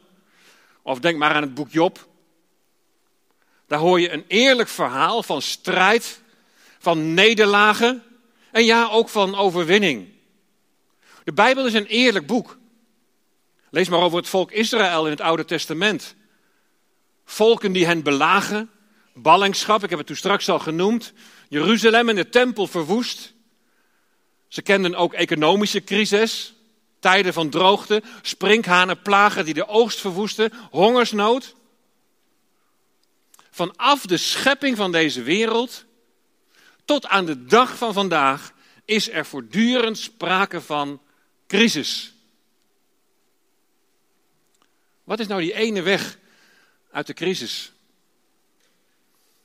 Of 0.87 0.99
denk 0.99 1.17
maar 1.17 1.33
aan 1.33 1.41
het 1.41 1.53
boek 1.53 1.71
Job. 1.71 2.07
Daar 3.67 3.79
hoor 3.79 3.99
je 3.99 4.11
een 4.11 4.25
eerlijk 4.27 4.69
verhaal 4.69 5.23
van 5.23 5.41
strijd, 5.41 6.21
van 6.79 7.13
nederlagen 7.13 8.03
en 8.51 8.65
ja, 8.65 8.87
ook 8.89 9.09
van 9.09 9.35
overwinning. 9.35 10.07
De 11.23 11.33
Bijbel 11.33 11.65
is 11.65 11.73
een 11.73 11.85
eerlijk 11.85 12.27
boek. 12.27 12.57
Lees 13.69 13.89
maar 13.89 13.99
over 13.99 14.17
het 14.17 14.27
volk 14.27 14.51
Israël 14.51 15.05
in 15.05 15.11
het 15.11 15.21
Oude 15.21 15.45
Testament. 15.45 16.15
Volken 17.25 17.71
die 17.71 17.85
hen 17.85 18.03
belagen, 18.03 18.69
ballingschap, 19.13 19.83
ik 19.83 19.89
heb 19.89 19.97
het 19.97 20.07
toen 20.07 20.15
straks 20.15 20.49
al 20.49 20.59
genoemd, 20.59 21.13
Jeruzalem 21.49 22.09
en 22.09 22.15
de 22.15 22.29
tempel 22.29 22.67
verwoest. 22.67 23.33
Ze 24.47 24.61
kenden 24.61 24.95
ook 24.95 25.13
economische 25.13 25.83
crisis, 25.83 26.53
tijden 26.99 27.33
van 27.33 27.49
droogte, 27.49 28.03
sprinkhanenplagen 28.21 29.45
die 29.45 29.53
de 29.53 29.67
oogst 29.67 29.99
verwoesten, 29.99 30.53
hongersnood. 30.71 31.55
Vanaf 33.49 34.05
de 34.05 34.17
schepping 34.17 34.77
van 34.77 34.91
deze 34.91 35.21
wereld 35.21 35.85
tot 36.85 37.05
aan 37.05 37.25
de 37.25 37.45
dag 37.45 37.77
van 37.77 37.93
vandaag 37.93 38.53
is 38.85 39.09
er 39.09 39.25
voortdurend 39.25 39.97
sprake 39.97 40.61
van 40.61 41.01
crisis. 41.47 42.13
Wat 45.03 45.19
is 45.19 45.27
nou 45.27 45.41
die 45.41 45.53
ene 45.53 45.81
weg 45.81 46.17
uit 46.91 47.07
de 47.07 47.13
crisis? 47.13 47.71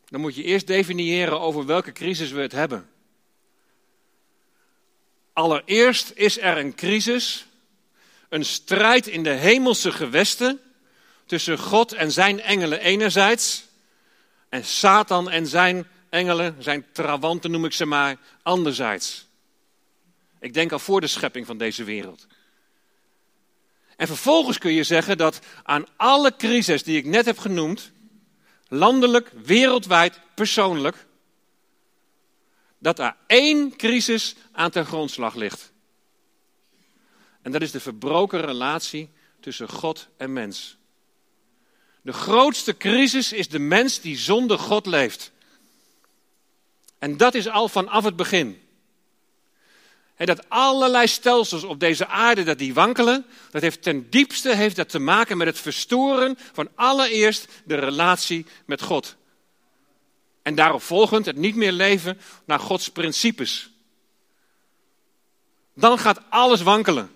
Dan 0.08 0.20
moet 0.20 0.34
je 0.34 0.42
eerst 0.42 0.66
definiëren 0.66 1.40
over 1.40 1.66
welke 1.66 1.92
crisis 1.92 2.30
we 2.30 2.40
het 2.40 2.52
hebben. 2.52 2.91
Allereerst 5.32 6.12
is 6.14 6.38
er 6.38 6.58
een 6.58 6.74
crisis, 6.74 7.46
een 8.28 8.44
strijd 8.44 9.06
in 9.06 9.22
de 9.22 9.30
hemelse 9.30 9.92
gewesten 9.92 10.60
tussen 11.26 11.58
God 11.58 11.92
en 11.92 12.12
zijn 12.12 12.40
engelen 12.40 12.80
enerzijds 12.80 13.64
en 14.48 14.64
Satan 14.64 15.30
en 15.30 15.46
zijn 15.46 15.86
engelen, 16.08 16.56
zijn 16.58 16.86
trawanten 16.92 17.50
noem 17.50 17.64
ik 17.64 17.72
ze 17.72 17.84
maar, 17.84 18.16
anderzijds. 18.42 19.26
Ik 20.40 20.54
denk 20.54 20.72
al 20.72 20.78
voor 20.78 21.00
de 21.00 21.06
schepping 21.06 21.46
van 21.46 21.58
deze 21.58 21.84
wereld. 21.84 22.26
En 23.96 24.06
vervolgens 24.06 24.58
kun 24.58 24.72
je 24.72 24.84
zeggen 24.84 25.18
dat 25.18 25.40
aan 25.62 25.86
alle 25.96 26.36
crises 26.36 26.82
die 26.82 26.96
ik 26.96 27.04
net 27.04 27.24
heb 27.24 27.38
genoemd, 27.38 27.92
landelijk, 28.68 29.32
wereldwijd, 29.44 30.20
persoonlijk, 30.34 31.06
dat 32.82 32.98
er 32.98 33.16
één 33.26 33.76
crisis 33.76 34.34
aan 34.52 34.70
ten 34.70 34.86
grondslag 34.86 35.34
ligt. 35.34 35.72
En 37.42 37.52
dat 37.52 37.62
is 37.62 37.70
de 37.70 37.80
verbroken 37.80 38.40
relatie 38.40 39.10
tussen 39.40 39.68
God 39.68 40.08
en 40.16 40.32
mens. 40.32 40.76
De 42.00 42.12
grootste 42.12 42.76
crisis 42.76 43.32
is 43.32 43.48
de 43.48 43.58
mens 43.58 44.00
die 44.00 44.16
zonder 44.16 44.58
God 44.58 44.86
leeft. 44.86 45.32
En 46.98 47.16
dat 47.16 47.34
is 47.34 47.48
al 47.48 47.68
vanaf 47.68 48.04
het 48.04 48.16
begin. 48.16 48.60
Dat 50.16 50.48
allerlei 50.48 51.06
stelsels 51.06 51.64
op 51.64 51.80
deze 51.80 52.06
aarde 52.06 52.42
dat 52.42 52.58
die 52.58 52.74
wankelen, 52.74 53.26
dat 53.50 53.62
heeft 53.62 53.82
ten 53.82 54.10
diepste 54.10 54.54
heeft 54.54 54.76
dat 54.76 54.88
te 54.88 54.98
maken 54.98 55.36
met 55.36 55.46
het 55.46 55.58
verstoren 55.58 56.38
van 56.52 56.68
allereerst 56.74 57.48
de 57.64 57.74
relatie 57.74 58.46
met 58.66 58.82
God. 58.82 59.16
En 60.42 60.54
daarop 60.54 60.82
volgend 60.82 61.26
het 61.26 61.36
niet 61.36 61.54
meer 61.54 61.72
leven 61.72 62.20
naar 62.44 62.58
Gods 62.58 62.88
principes. 62.88 63.70
Dan 65.74 65.98
gaat 65.98 66.20
alles 66.28 66.62
wankelen. 66.62 67.10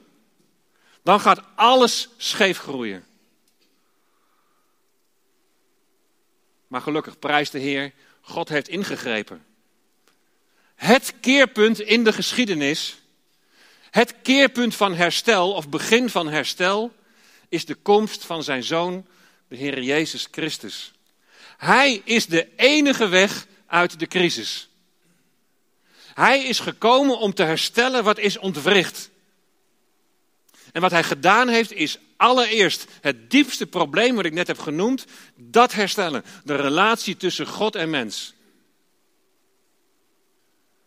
Dan 1.02 1.20
gaat 1.20 1.42
alles 1.54 2.08
scheef 2.16 2.58
groeien. 2.58 3.04
Maar 6.66 6.80
gelukkig 6.80 7.18
prijst 7.18 7.52
de 7.52 7.58
Heer, 7.58 7.92
God 8.20 8.48
heeft 8.48 8.68
ingegrepen. 8.68 9.44
Het 10.74 11.14
keerpunt 11.20 11.80
in 11.80 12.04
de 12.04 12.12
geschiedenis, 12.12 12.98
het 13.90 14.14
keerpunt 14.22 14.74
van 14.74 14.94
herstel 14.94 15.52
of 15.52 15.68
begin 15.68 16.10
van 16.10 16.28
herstel, 16.28 16.92
is 17.48 17.64
de 17.64 17.74
komst 17.74 18.24
van 18.24 18.42
zijn 18.42 18.62
zoon, 18.62 19.06
de 19.48 19.56
Heer 19.56 19.82
Jezus 19.82 20.28
Christus. 20.30 20.92
Hij 21.56 22.02
is 22.04 22.26
de 22.26 22.48
enige 22.56 23.08
weg 23.08 23.46
uit 23.66 23.98
de 23.98 24.06
crisis. 24.06 24.68
Hij 26.14 26.44
is 26.44 26.58
gekomen 26.58 27.18
om 27.18 27.34
te 27.34 27.42
herstellen 27.42 28.04
wat 28.04 28.18
is 28.18 28.38
ontwricht. 28.38 29.10
En 30.72 30.80
wat 30.80 30.90
hij 30.90 31.04
gedaan 31.04 31.48
heeft 31.48 31.72
is 31.72 31.98
allereerst 32.16 32.86
het 33.00 33.30
diepste 33.30 33.66
probleem 33.66 34.14
wat 34.14 34.24
ik 34.24 34.32
net 34.32 34.46
heb 34.46 34.58
genoemd, 34.58 35.04
dat 35.34 35.72
herstellen. 35.72 36.24
De 36.44 36.56
relatie 36.56 37.16
tussen 37.16 37.46
God 37.46 37.74
en 37.74 37.90
mens. 37.90 38.34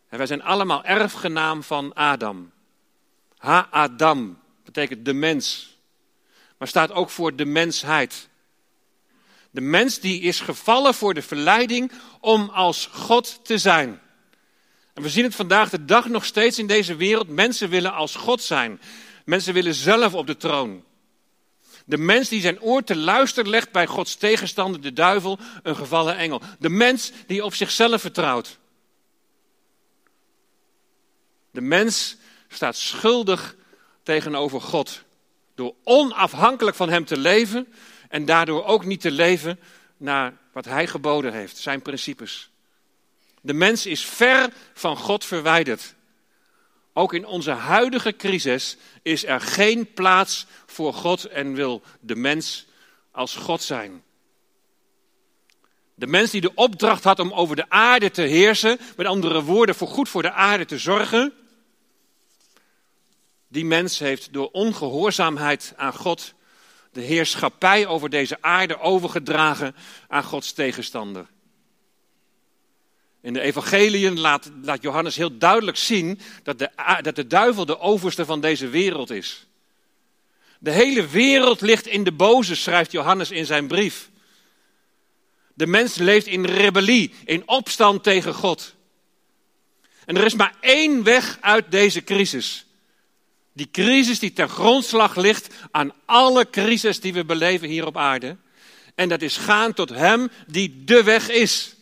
En 0.10 0.18
wij 0.18 0.28
zijn 0.28 0.44
allemaal 0.44 0.84
erfgenaam 0.84 1.64
van 1.64 1.94
Adam. 1.94 2.52
Ha-Adam 3.38 4.40
betekent 4.64 5.06
de 5.06 5.14
mens. 5.14 5.78
Maar 6.58 6.68
staat 6.68 6.92
ook 6.92 7.10
voor 7.10 7.36
de 7.36 7.46
mensheid. 7.46 8.29
De 9.52 9.62
mens 9.62 10.00
die 10.00 10.22
is 10.22 10.40
gevallen 10.40 10.94
voor 10.94 11.14
de 11.14 11.22
verleiding 11.22 11.92
om 12.20 12.50
als 12.50 12.90
God 12.92 13.40
te 13.44 13.58
zijn. 13.58 14.02
En 14.94 15.04
we 15.04 15.10
zien 15.10 15.24
het 15.24 15.36
vandaag 15.36 15.70
de 15.70 15.86
dag 15.86 16.08
nog 16.08 16.26
steeds 16.26 16.60
in 16.60 16.68
deze 16.68 16.96
wereld. 16.96 17.28
Mensen 17.28 17.70
willen 17.70 17.94
als 17.94 18.16
God 18.16 18.42
zijn. 18.42 18.82
Mensen 19.26 19.54
willen 19.54 19.74
zelf 19.74 20.14
op 20.14 20.28
de 20.28 20.38
troon. 20.38 20.84
De 21.86 21.98
mens 21.98 22.30
die 22.30 22.42
zijn 22.42 22.62
oor 22.62 22.84
te 22.84 22.96
luisteren 22.96 23.50
legt 23.50 23.72
bij 23.72 23.88
Gods 23.88 24.16
tegenstander, 24.16 24.82
de 24.82 24.94
duivel, 24.94 25.40
een 25.64 25.76
gevallen 25.76 26.18
engel. 26.18 26.42
De 26.60 26.70
mens 26.70 27.12
die 27.28 27.44
op 27.44 27.54
zichzelf 27.54 28.02
vertrouwt. 28.02 28.58
De 31.52 31.62
mens 31.62 32.18
staat 32.48 32.76
schuldig 32.76 33.56
tegenover 34.04 34.62
God. 34.62 35.04
Door 35.56 35.76
onafhankelijk 35.84 36.76
van 36.76 36.90
Hem 36.90 37.06
te 37.06 37.18
leven 37.18 37.68
en 38.10 38.26
daardoor 38.26 38.66
ook 38.66 38.86
niet 38.86 39.02
te 39.02 39.12
leven 39.12 39.60
naar 39.98 40.38
wat 40.52 40.66
Hij 40.66 40.88
geboden 40.88 41.34
heeft, 41.34 41.58
zijn 41.58 41.82
principes. 41.82 42.50
De 43.42 43.54
mens 43.54 43.86
is 43.86 44.06
ver 44.06 44.50
van 44.74 44.98
God 44.98 45.26
verwijderd. 45.26 45.96
Ook 46.94 47.14
in 47.14 47.26
onze 47.26 47.52
huidige 47.52 48.16
crisis 48.16 48.78
is 49.02 49.26
er 49.26 49.42
geen 49.42 49.94
plaats 49.94 50.46
voor 50.66 50.94
God 50.94 51.26
en 51.26 51.54
wil 51.54 51.82
de 52.00 52.16
mens 52.16 52.68
als 53.12 53.36
God 53.36 53.62
zijn. 53.62 54.04
De 55.96 56.08
mens 56.08 56.32
die 56.32 56.42
de 56.42 56.54
opdracht 56.56 57.04
had 57.04 57.20
om 57.20 57.34
over 57.34 57.56
de 57.56 57.70
aarde 57.70 58.12
te 58.12 58.22
heersen, 58.22 58.80
met 58.98 59.06
andere 59.06 59.44
woorden, 59.44 59.76
voor 59.76 59.88
goed 59.88 60.10
voor 60.10 60.22
de 60.22 60.32
aarde 60.32 60.66
te 60.66 60.78
zorgen, 60.78 61.34
die 63.48 63.66
mens 63.66 64.00
heeft 64.00 64.34
door 64.34 64.50
ongehoorzaamheid 64.52 65.74
aan 65.76 65.94
God 65.94 66.34
de 66.92 67.02
heerschappij 67.02 67.88
over 67.88 68.10
deze 68.10 68.38
aarde 68.42 68.80
overgedragen 68.80 69.76
aan 70.08 70.24
Gods 70.24 70.52
tegenstander. 70.52 71.28
In 73.22 73.34
de 73.34 73.42
evangeliën 73.42 74.20
laat, 74.20 74.52
laat 74.62 74.82
Johannes 74.82 75.16
heel 75.16 75.38
duidelijk 75.38 75.78
zien 75.78 76.20
dat 76.44 76.60
de, 76.60 76.70
dat 77.02 77.16
de 77.16 77.28
duivel 77.28 77.66
de 77.66 77.80
overste 77.80 78.26
van 78.26 78.42
deze 78.42 78.68
wereld 78.68 79.10
is. 79.10 79.48
De 80.60 80.72
hele 80.72 81.08
wereld 81.08 81.62
ligt 81.62 81.88
in 81.88 82.04
de 82.04 82.12
boze, 82.12 82.56
schrijft 82.56 82.92
Johannes 82.92 83.32
in 83.32 83.46
zijn 83.46 83.68
brief. 83.68 84.10
De 85.54 85.68
mens 85.68 85.96
leeft 85.96 86.28
in 86.28 86.46
rebellie, 86.46 87.14
in 87.26 87.48
opstand 87.48 88.04
tegen 88.04 88.34
God. 88.34 88.76
En 90.06 90.18
er 90.18 90.26
is 90.26 90.34
maar 90.34 90.56
één 90.60 91.04
weg 91.04 91.38
uit 91.42 91.72
deze 91.72 92.04
crisis. 92.04 92.66
Die 93.60 93.72
crisis 93.72 94.20
die 94.20 94.34
ten 94.34 94.50
grondslag 94.50 95.16
ligt 95.16 95.54
aan 95.72 95.94
alle 96.06 96.50
crisis 96.50 97.00
die 97.00 97.14
we 97.14 97.26
beleven 97.26 97.68
hier 97.68 97.86
op 97.86 97.98
aarde. 97.98 98.38
En 98.96 99.10
dat 99.10 99.22
is 99.22 99.38
gaan 99.38 99.74
tot 99.74 99.90
Hem 99.90 100.30
die 100.48 100.84
de 100.84 101.04
weg 101.04 101.30
is. 101.30 101.76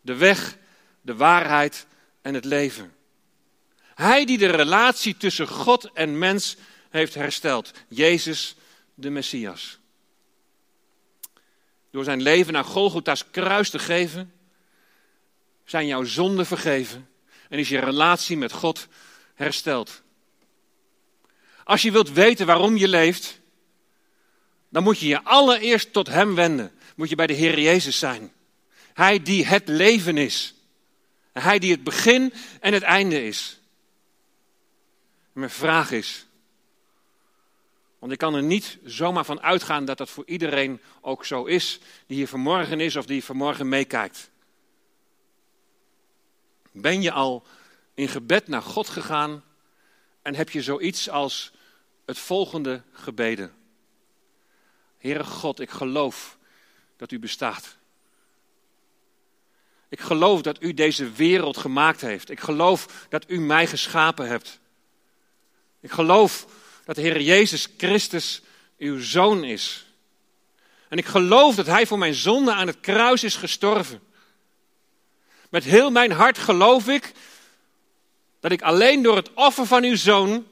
De 0.00 0.14
weg, 0.14 0.56
de 1.00 1.14
waarheid 1.14 1.86
en 2.22 2.34
het 2.34 2.44
leven. 2.44 2.92
Hij 3.94 4.24
die 4.24 4.38
de 4.38 4.50
relatie 4.50 5.16
tussen 5.16 5.48
God 5.48 5.90
en 5.92 6.18
mens 6.18 6.56
heeft 6.90 7.14
hersteld. 7.14 7.70
Jezus, 7.88 8.56
de 8.94 9.10
Messias. 9.10 9.78
Door 11.90 12.04
zijn 12.04 12.22
leven 12.22 12.52
naar 12.52 12.64
Golgotha's 12.64 13.30
kruis 13.30 13.70
te 13.70 13.78
geven, 13.78 14.32
zijn 15.64 15.86
jouw 15.86 16.04
zonden 16.04 16.46
vergeven 16.46 17.08
en 17.48 17.58
is 17.58 17.68
je 17.68 17.78
relatie 17.78 18.36
met 18.36 18.52
God 18.52 18.88
hersteld. 19.34 20.02
Als 21.70 21.82
je 21.82 21.92
wilt 21.92 22.12
weten 22.12 22.46
waarom 22.46 22.76
je 22.76 22.88
leeft, 22.88 23.40
dan 24.68 24.82
moet 24.82 24.98
je 24.98 25.06
je 25.06 25.22
allereerst 25.22 25.92
tot 25.92 26.06
Hem 26.06 26.34
wenden. 26.34 26.72
Moet 26.96 27.08
je 27.08 27.14
bij 27.14 27.26
de 27.26 27.32
Heer 27.32 27.60
Jezus 27.60 27.98
zijn. 27.98 28.32
Hij 28.94 29.22
die 29.22 29.46
het 29.46 29.68
leven 29.68 30.16
is. 30.16 30.54
Hij 31.32 31.58
die 31.58 31.70
het 31.70 31.84
begin 31.84 32.32
en 32.60 32.72
het 32.72 32.82
einde 32.82 33.26
is. 33.26 33.60
Mijn 35.32 35.50
vraag 35.50 35.90
is, 35.90 36.26
want 37.98 38.12
ik 38.12 38.18
kan 38.18 38.34
er 38.34 38.42
niet 38.42 38.78
zomaar 38.84 39.24
van 39.24 39.40
uitgaan 39.40 39.84
dat 39.84 39.98
dat 39.98 40.10
voor 40.10 40.26
iedereen 40.26 40.80
ook 41.00 41.24
zo 41.24 41.44
is, 41.44 41.78
die 42.06 42.16
hier 42.16 42.28
vanmorgen 42.28 42.80
is 42.80 42.96
of 42.96 43.06
die 43.06 43.24
vanmorgen 43.24 43.68
meekijkt. 43.68 44.30
Ben 46.72 47.02
je 47.02 47.12
al 47.12 47.46
in 47.94 48.08
gebed 48.08 48.48
naar 48.48 48.62
God 48.62 48.88
gegaan 48.88 49.44
en 50.22 50.34
heb 50.34 50.50
je 50.50 50.62
zoiets 50.62 51.10
als 51.10 51.52
het 52.10 52.18
volgende 52.18 52.82
gebeden? 52.92 53.52
Heere 54.98 55.24
God, 55.24 55.60
ik 55.60 55.70
geloof 55.70 56.38
dat 56.96 57.10
u 57.10 57.18
bestaat. 57.18 57.76
Ik 59.88 60.00
geloof 60.00 60.42
dat 60.42 60.62
u 60.62 60.74
deze 60.74 61.10
wereld 61.10 61.56
gemaakt 61.56 62.00
heeft. 62.00 62.30
Ik 62.30 62.40
geloof 62.40 63.06
dat 63.08 63.24
u 63.30 63.40
mij 63.40 63.66
geschapen 63.66 64.28
hebt. 64.28 64.60
Ik 65.80 65.90
geloof 65.90 66.46
dat 66.84 66.96
de 66.96 67.00
Heer 67.00 67.20
Jezus 67.20 67.68
Christus 67.76 68.42
uw 68.78 69.00
zoon 69.00 69.44
is. 69.44 69.86
En 70.88 70.98
ik 70.98 71.06
geloof 71.06 71.54
dat 71.54 71.66
Hij 71.66 71.86
voor 71.86 71.98
mijn 71.98 72.14
zonde 72.14 72.52
aan 72.52 72.66
het 72.66 72.80
kruis 72.80 73.24
is 73.24 73.36
gestorven. 73.36 74.02
Met 75.50 75.64
heel 75.64 75.90
mijn 75.90 76.12
hart 76.12 76.38
geloof 76.38 76.88
ik 76.88 77.12
dat 78.40 78.52
ik 78.52 78.62
alleen 78.62 79.02
door 79.02 79.16
het 79.16 79.34
offer 79.34 79.66
van 79.66 79.84
uw 79.84 79.96
zoon 79.96 80.46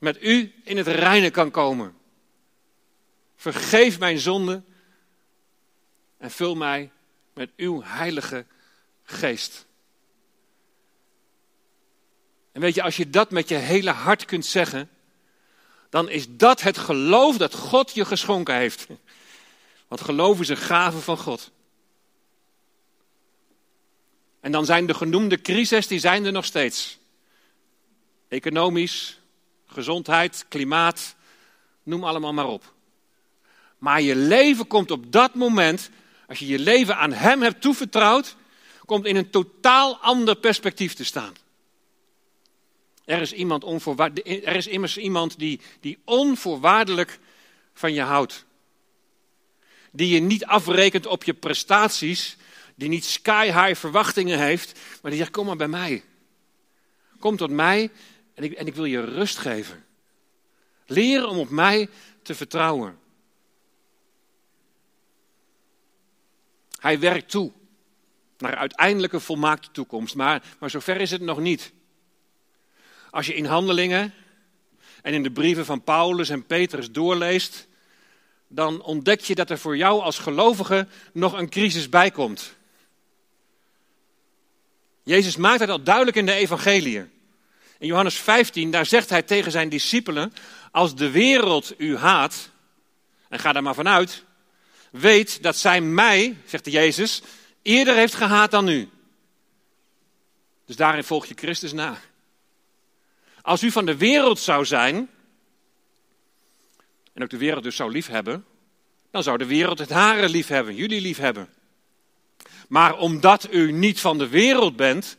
met 0.00 0.22
u 0.22 0.54
in 0.64 0.76
het 0.76 0.86
reine 0.86 1.30
kan 1.30 1.50
komen. 1.50 1.94
Vergeef 3.36 3.98
mijn 3.98 4.18
zonde 4.18 4.62
en 6.16 6.30
vul 6.30 6.54
mij 6.54 6.90
met 7.34 7.50
uw 7.56 7.82
heilige 7.82 8.46
geest. 9.02 9.66
En 12.52 12.60
weet 12.60 12.74
je, 12.74 12.82
als 12.82 12.96
je 12.96 13.10
dat 13.10 13.30
met 13.30 13.48
je 13.48 13.54
hele 13.54 13.90
hart 13.90 14.24
kunt 14.24 14.46
zeggen, 14.46 14.90
dan 15.88 16.08
is 16.08 16.26
dat 16.28 16.60
het 16.60 16.78
geloof 16.78 17.36
dat 17.36 17.54
God 17.54 17.94
je 17.94 18.04
geschonken 18.04 18.54
heeft. 18.54 18.86
Want 19.88 20.00
geloof 20.00 20.40
is 20.40 20.48
een 20.48 20.56
gave 20.56 20.98
van 20.98 21.18
God. 21.18 21.50
En 24.40 24.52
dan 24.52 24.64
zijn 24.64 24.86
de 24.86 24.94
genoemde 24.94 25.40
crises, 25.40 25.86
die 25.86 25.98
zijn 25.98 26.24
er 26.24 26.32
nog 26.32 26.44
steeds. 26.44 26.98
Economisch, 28.28 29.19
gezondheid, 29.72 30.44
klimaat, 30.48 31.14
noem 31.82 32.04
allemaal 32.04 32.32
maar 32.32 32.48
op. 32.48 32.72
Maar 33.78 34.02
je 34.02 34.16
leven 34.16 34.66
komt 34.66 34.90
op 34.90 35.12
dat 35.12 35.34
moment, 35.34 35.90
als 36.28 36.38
je 36.38 36.46
je 36.46 36.58
leven 36.58 36.96
aan 36.96 37.12
Hem 37.12 37.42
hebt 37.42 37.60
toevertrouwd, 37.60 38.36
komt 38.84 39.06
in 39.06 39.16
een 39.16 39.30
totaal 39.30 39.96
ander 39.96 40.36
perspectief 40.36 40.94
te 40.94 41.04
staan. 41.04 41.34
Er 43.04 43.20
is, 43.20 43.32
iemand 43.32 43.64
er 44.24 44.56
is 44.56 44.66
immers 44.66 44.96
iemand 44.96 45.38
die, 45.38 45.60
die 45.80 45.98
onvoorwaardelijk 46.04 47.18
van 47.74 47.92
je 47.92 48.02
houdt. 48.02 48.44
Die 49.92 50.14
je 50.14 50.20
niet 50.20 50.44
afrekent 50.44 51.06
op 51.06 51.24
je 51.24 51.34
prestaties, 51.34 52.36
die 52.74 52.88
niet 52.88 53.04
sky 53.04 53.46
high 53.46 53.74
verwachtingen 53.74 54.38
heeft, 54.38 54.78
maar 55.02 55.10
die 55.10 55.20
zegt: 55.20 55.32
Kom 55.32 55.46
maar 55.46 55.56
bij 55.56 55.68
mij. 55.68 56.04
Kom 57.18 57.36
tot 57.36 57.50
mij 57.50 57.90
en 58.40 58.46
ik, 58.46 58.52
en 58.52 58.66
ik 58.66 58.74
wil 58.74 58.84
je 58.84 59.04
rust 59.04 59.38
geven. 59.38 59.84
Leren 60.86 61.28
om 61.28 61.38
op 61.38 61.50
mij 61.50 61.88
te 62.22 62.34
vertrouwen. 62.34 62.98
Hij 66.78 66.98
werkt 66.98 67.30
toe 67.30 67.52
naar 68.38 68.56
uiteindelijke 68.56 69.20
volmaakte 69.20 69.70
toekomst, 69.70 70.14
maar, 70.14 70.42
maar 70.58 70.70
zover 70.70 71.00
is 71.00 71.10
het 71.10 71.20
nog 71.20 71.38
niet. 71.38 71.72
Als 73.10 73.26
je 73.26 73.34
in 73.34 73.44
handelingen 73.44 74.14
en 75.02 75.14
in 75.14 75.22
de 75.22 75.32
brieven 75.32 75.64
van 75.64 75.84
Paulus 75.84 76.28
en 76.28 76.46
Petrus 76.46 76.90
doorleest, 76.90 77.68
dan 78.48 78.82
ontdek 78.82 79.20
je 79.20 79.34
dat 79.34 79.50
er 79.50 79.58
voor 79.58 79.76
jou 79.76 80.00
als 80.00 80.18
gelovige 80.18 80.88
nog 81.12 81.32
een 81.32 81.48
crisis 81.48 81.88
bij 81.88 82.10
komt. 82.10 82.56
Jezus 85.02 85.36
maakt 85.36 85.60
het 85.60 85.70
al 85.70 85.82
duidelijk 85.82 86.16
in 86.16 86.26
de 86.26 86.32
evangelie. 86.32 87.18
In 87.80 87.86
Johannes 87.86 88.14
15, 88.14 88.70
daar 88.70 88.86
zegt 88.86 89.10
hij 89.10 89.22
tegen 89.22 89.52
zijn 89.52 89.68
discipelen, 89.68 90.32
als 90.70 90.94
de 90.94 91.10
wereld 91.10 91.74
u 91.76 91.96
haat, 91.96 92.50
en 93.28 93.38
ga 93.38 93.52
daar 93.52 93.62
maar 93.62 93.74
vanuit, 93.74 94.24
weet 94.90 95.42
dat 95.42 95.56
zij 95.56 95.80
mij, 95.80 96.36
zegt 96.44 96.70
Jezus, 96.70 97.22
eerder 97.62 97.94
heeft 97.94 98.14
gehaat 98.14 98.50
dan 98.50 98.68
u. 98.68 98.88
Dus 100.66 100.76
daarin 100.76 101.04
volg 101.04 101.26
je 101.26 101.34
Christus 101.34 101.72
na. 101.72 101.98
Als 103.42 103.62
u 103.62 103.70
van 103.70 103.86
de 103.86 103.96
wereld 103.96 104.38
zou 104.38 104.64
zijn, 104.64 105.08
en 107.12 107.22
ook 107.22 107.30
de 107.30 107.38
wereld 107.38 107.62
dus 107.62 107.76
zou 107.76 107.92
liefhebben, 107.92 108.44
dan 109.10 109.22
zou 109.22 109.38
de 109.38 109.46
wereld 109.46 109.78
het 109.78 109.90
hare 109.90 110.28
liefhebben, 110.28 110.74
jullie 110.74 111.00
liefhebben. 111.00 111.48
Maar 112.68 112.98
omdat 112.98 113.52
u 113.52 113.72
niet 113.72 114.00
van 114.00 114.18
de 114.18 114.28
wereld 114.28 114.76
bent, 114.76 115.18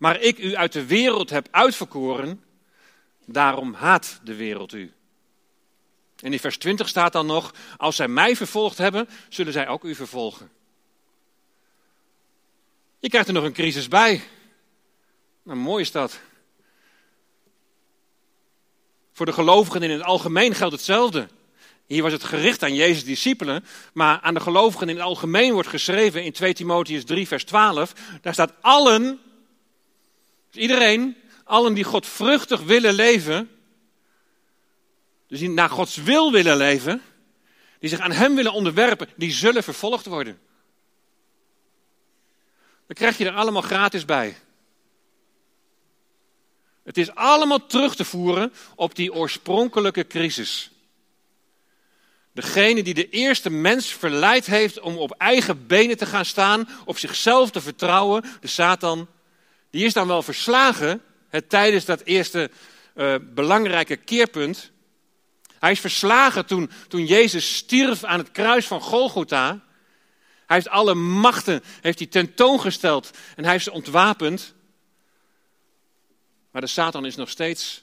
maar 0.00 0.20
ik 0.20 0.38
u 0.38 0.56
uit 0.56 0.72
de 0.72 0.86
wereld 0.86 1.30
heb 1.30 1.48
uitverkoren, 1.50 2.44
daarom 3.26 3.74
haat 3.74 4.20
de 4.24 4.34
wereld 4.34 4.72
u. 4.72 4.92
En 6.16 6.32
in 6.32 6.38
vers 6.38 6.58
20 6.58 6.88
staat 6.88 7.12
dan 7.12 7.26
nog, 7.26 7.54
als 7.76 7.96
zij 7.96 8.08
mij 8.08 8.36
vervolgd 8.36 8.78
hebben, 8.78 9.08
zullen 9.28 9.52
zij 9.52 9.68
ook 9.68 9.84
u 9.84 9.94
vervolgen. 9.94 10.50
Je 12.98 13.08
krijgt 13.08 13.28
er 13.28 13.34
nog 13.34 13.44
een 13.44 13.52
crisis 13.52 13.88
bij. 13.88 14.22
Nou, 15.42 15.58
mooi 15.58 15.82
is 15.82 15.92
dat. 15.92 16.20
Voor 19.12 19.26
de 19.26 19.32
gelovigen 19.32 19.82
in 19.82 19.90
het 19.90 20.02
algemeen 20.02 20.54
geldt 20.54 20.74
hetzelfde. 20.74 21.28
Hier 21.86 22.02
was 22.02 22.12
het 22.12 22.24
gericht 22.24 22.62
aan 22.62 22.74
Jezus' 22.74 23.04
discipelen, 23.04 23.64
maar 23.92 24.20
aan 24.20 24.34
de 24.34 24.40
gelovigen 24.40 24.88
in 24.88 24.96
het 24.96 25.04
algemeen 25.04 25.52
wordt 25.52 25.68
geschreven 25.68 26.24
in 26.24 26.32
2 26.32 26.54
Timotheus 26.54 27.04
3, 27.04 27.26
vers 27.26 27.44
12. 27.44 27.92
Daar 28.20 28.32
staat 28.32 28.52
allen, 28.60 29.20
dus 30.50 30.62
iedereen, 30.62 31.16
allen 31.44 31.74
die 31.74 31.84
God 31.84 32.06
vruchtig 32.06 32.60
willen 32.62 32.94
leven, 32.94 33.50
dus 35.26 35.38
die 35.38 35.48
naar 35.48 35.70
Gods 35.70 35.96
wil 35.96 36.32
willen 36.32 36.56
leven, 36.56 37.02
die 37.78 37.88
zich 37.88 38.00
aan 38.00 38.12
Hem 38.12 38.34
willen 38.34 38.52
onderwerpen, 38.52 39.08
die 39.16 39.32
zullen 39.32 39.62
vervolgd 39.62 40.06
worden. 40.06 40.40
Dan 42.86 42.96
krijg 42.96 43.18
je 43.18 43.24
er 43.24 43.34
allemaal 43.34 43.62
gratis 43.62 44.04
bij. 44.04 44.36
Het 46.82 46.98
is 46.98 47.14
allemaal 47.14 47.66
terug 47.66 47.96
te 47.96 48.04
voeren 48.04 48.52
op 48.74 48.94
die 48.94 49.12
oorspronkelijke 49.12 50.06
crisis. 50.06 50.70
Degene 52.32 52.82
die 52.82 52.94
de 52.94 53.08
eerste 53.08 53.50
mens 53.50 53.86
verleid 53.86 54.46
heeft 54.46 54.80
om 54.80 54.96
op 54.96 55.10
eigen 55.10 55.66
benen 55.66 55.96
te 55.96 56.06
gaan 56.06 56.24
staan, 56.24 56.68
op 56.84 56.98
zichzelf 56.98 57.50
te 57.50 57.60
vertrouwen, 57.60 58.24
de 58.40 58.48
Satan, 58.48 59.08
die 59.70 59.84
is 59.84 59.92
dan 59.92 60.06
wel 60.06 60.22
verslagen 60.22 61.02
het, 61.28 61.48
tijdens 61.48 61.84
dat 61.84 62.00
eerste 62.00 62.50
uh, 62.94 63.14
belangrijke 63.20 63.96
keerpunt. 63.96 64.70
Hij 65.58 65.70
is 65.70 65.80
verslagen 65.80 66.46
toen, 66.46 66.70
toen 66.88 67.06
Jezus 67.06 67.56
stierf 67.56 68.04
aan 68.04 68.18
het 68.18 68.30
kruis 68.30 68.66
van 68.66 68.80
Golgotha. 68.80 69.48
Hij 70.46 70.56
heeft 70.56 70.68
alle 70.68 70.94
machten 70.94 71.62
heeft 71.80 71.98
hij 71.98 72.08
tentoongesteld 72.08 73.10
en 73.36 73.42
hij 73.42 73.52
heeft 73.52 73.64
ze 73.64 73.72
ontwapend. 73.72 74.54
Maar 76.50 76.60
de 76.60 76.66
Satan 76.66 77.06
is 77.06 77.16
nog 77.16 77.28
steeds 77.28 77.82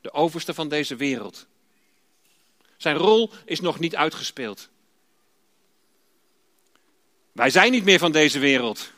de 0.00 0.12
overste 0.12 0.54
van 0.54 0.68
deze 0.68 0.96
wereld. 0.96 1.46
Zijn 2.76 2.96
rol 2.96 3.32
is 3.44 3.60
nog 3.60 3.78
niet 3.78 3.96
uitgespeeld. 3.96 4.68
Wij 7.32 7.50
zijn 7.50 7.72
niet 7.72 7.84
meer 7.84 7.98
van 7.98 8.12
deze 8.12 8.38
wereld. 8.38 8.92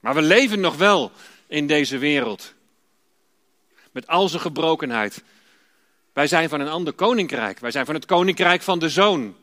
Maar 0.00 0.14
we 0.14 0.22
leven 0.22 0.60
nog 0.60 0.76
wel 0.76 1.12
in 1.46 1.66
deze 1.66 1.98
wereld. 1.98 2.54
Met 3.90 4.06
al 4.06 4.28
zijn 4.28 4.42
gebrokenheid. 4.42 5.22
Wij 6.12 6.26
zijn 6.26 6.48
van 6.48 6.60
een 6.60 6.68
ander 6.68 6.92
koninkrijk. 6.92 7.58
Wij 7.58 7.70
zijn 7.70 7.86
van 7.86 7.94
het 7.94 8.06
koninkrijk 8.06 8.62
van 8.62 8.78
de 8.78 8.88
zoon. 8.88 9.36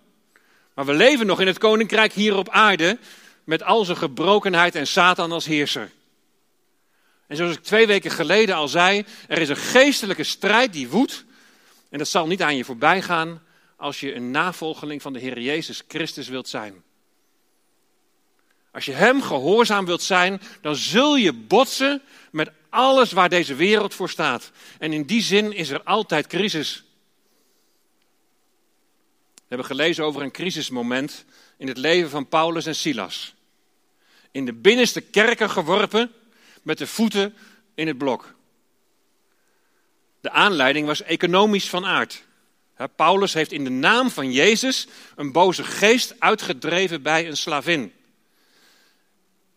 Maar 0.73 0.85
we 0.85 0.93
leven 0.93 1.25
nog 1.25 1.41
in 1.41 1.47
het 1.47 1.57
koninkrijk 1.57 2.13
hier 2.13 2.35
op 2.35 2.49
aarde. 2.49 2.97
Met 3.43 3.63
al 3.63 3.85
zijn 3.85 3.97
gebrokenheid 3.97 4.75
en 4.75 4.87
Satan 4.87 5.31
als 5.31 5.45
heerser. 5.45 5.91
En 7.27 7.37
zoals 7.37 7.55
ik 7.55 7.63
twee 7.63 7.87
weken 7.87 8.11
geleden 8.11 8.55
al 8.55 8.67
zei, 8.67 9.05
er 9.27 9.37
is 9.37 9.49
een 9.49 9.55
geestelijke 9.55 10.23
strijd 10.23 10.73
die 10.73 10.89
woedt. 10.89 11.25
En 11.89 11.97
dat 11.97 12.07
zal 12.07 12.27
niet 12.27 12.41
aan 12.41 12.55
je 12.55 12.65
voorbij 12.65 13.01
gaan 13.01 13.41
als 13.75 13.99
je 13.99 14.15
een 14.15 14.31
navolgeling 14.31 15.01
van 15.01 15.13
de 15.13 15.19
Heer 15.19 15.39
Jezus 15.39 15.83
Christus 15.87 16.27
wilt 16.27 16.47
zijn. 16.47 16.83
Als 18.75 18.85
je 18.85 18.91
Hem 18.91 19.21
gehoorzaam 19.21 19.85
wilt 19.85 20.01
zijn, 20.01 20.41
dan 20.61 20.75
zul 20.75 21.15
je 21.15 21.33
botsen 21.33 22.01
met 22.31 22.51
alles 22.69 23.11
waar 23.11 23.29
deze 23.29 23.55
wereld 23.55 23.93
voor 23.93 24.09
staat. 24.09 24.51
En 24.79 24.93
in 24.93 25.03
die 25.03 25.21
zin 25.21 25.53
is 25.53 25.69
er 25.69 25.83
altijd 25.83 26.27
crisis. 26.27 26.83
We 29.33 29.41
hebben 29.47 29.67
gelezen 29.67 30.03
over 30.03 30.21
een 30.21 30.31
crisismoment 30.31 31.25
in 31.57 31.67
het 31.67 31.77
leven 31.77 32.09
van 32.09 32.27
Paulus 32.27 32.65
en 32.65 32.75
Silas. 32.75 33.33
In 34.31 34.45
de 34.45 34.53
binnenste 34.53 35.01
kerken 35.01 35.49
geworpen 35.49 36.11
met 36.61 36.77
de 36.77 36.87
voeten 36.87 37.35
in 37.75 37.87
het 37.87 37.97
blok. 37.97 38.35
De 40.21 40.31
aanleiding 40.31 40.87
was 40.87 41.01
economisch 41.01 41.69
van 41.69 41.85
aard. 41.85 42.23
Paulus 42.95 43.33
heeft 43.33 43.51
in 43.51 43.63
de 43.63 43.69
naam 43.69 44.09
van 44.09 44.31
Jezus 44.31 44.87
een 45.15 45.31
boze 45.31 45.63
geest 45.63 46.15
uitgedreven 46.19 47.01
bij 47.01 47.27
een 47.27 47.37
slavin. 47.37 47.93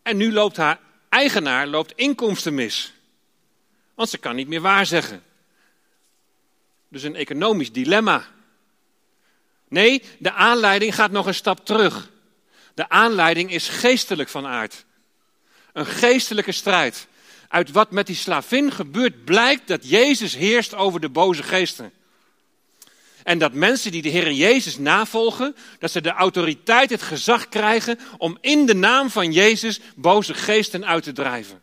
En 0.09 0.17
nu 0.17 0.33
loopt 0.33 0.57
haar 0.57 0.79
eigenaar 1.09 1.67
loopt 1.67 1.93
inkomsten 1.97 2.55
mis. 2.55 2.93
Want 3.95 4.09
ze 4.09 4.19
kan 4.19 4.37
niet 4.37 4.49
meer 4.49 4.61
waarzeggen. 4.61 5.23
Dus 6.89 7.03
een 7.03 7.15
economisch 7.15 7.73
dilemma. 7.73 8.27
Nee, 9.69 10.03
de 10.19 10.33
aanleiding 10.33 10.95
gaat 10.95 11.11
nog 11.11 11.27
een 11.27 11.35
stap 11.35 11.67
terug. 11.67 12.11
De 12.75 12.89
aanleiding 12.89 13.53
is 13.53 13.69
geestelijk 13.69 14.29
van 14.29 14.47
aard. 14.47 14.85
Een 15.73 15.87
geestelijke 15.87 16.53
strijd. 16.53 17.07
Uit 17.49 17.71
wat 17.71 17.91
met 17.91 18.07
die 18.07 18.17
slavin 18.17 18.73
gebeurt 18.73 19.25
blijkt 19.25 19.69
dat 19.69 19.89
Jezus 19.89 20.35
heerst 20.35 20.75
over 20.75 21.01
de 21.01 21.09
boze 21.09 21.43
geesten. 21.43 21.93
En 23.29 23.39
dat 23.39 23.53
mensen 23.53 23.93
die 23.93 24.03
de 24.03 24.09
Heer 24.09 24.33
Jezus 24.33 24.79
navolgen, 24.79 25.57
dat 25.79 25.91
ze 25.91 26.01
de 26.01 26.11
autoriteit, 26.11 26.91
het 26.91 27.03
gezag 27.03 27.49
krijgen 27.49 27.99
om 28.19 28.39
in 28.41 28.67
de 28.67 28.75
naam 28.75 29.11
van 29.11 29.33
Jezus 29.33 29.81
boze 29.97 30.35
geesten 30.35 30.87
uit 30.87 31.03
te 31.03 31.13
drijven. 31.13 31.63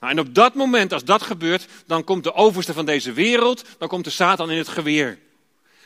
Nou, 0.00 0.12
en 0.12 0.18
op 0.18 0.34
dat 0.34 0.54
moment, 0.54 0.92
als 0.92 1.04
dat 1.04 1.22
gebeurt, 1.22 1.66
dan 1.86 2.04
komt 2.04 2.24
de 2.24 2.34
overste 2.34 2.72
van 2.72 2.86
deze 2.86 3.12
wereld, 3.12 3.64
dan 3.78 3.88
komt 3.88 4.04
de 4.04 4.10
Satan 4.10 4.50
in 4.50 4.58
het 4.58 4.68
geweer. 4.68 5.18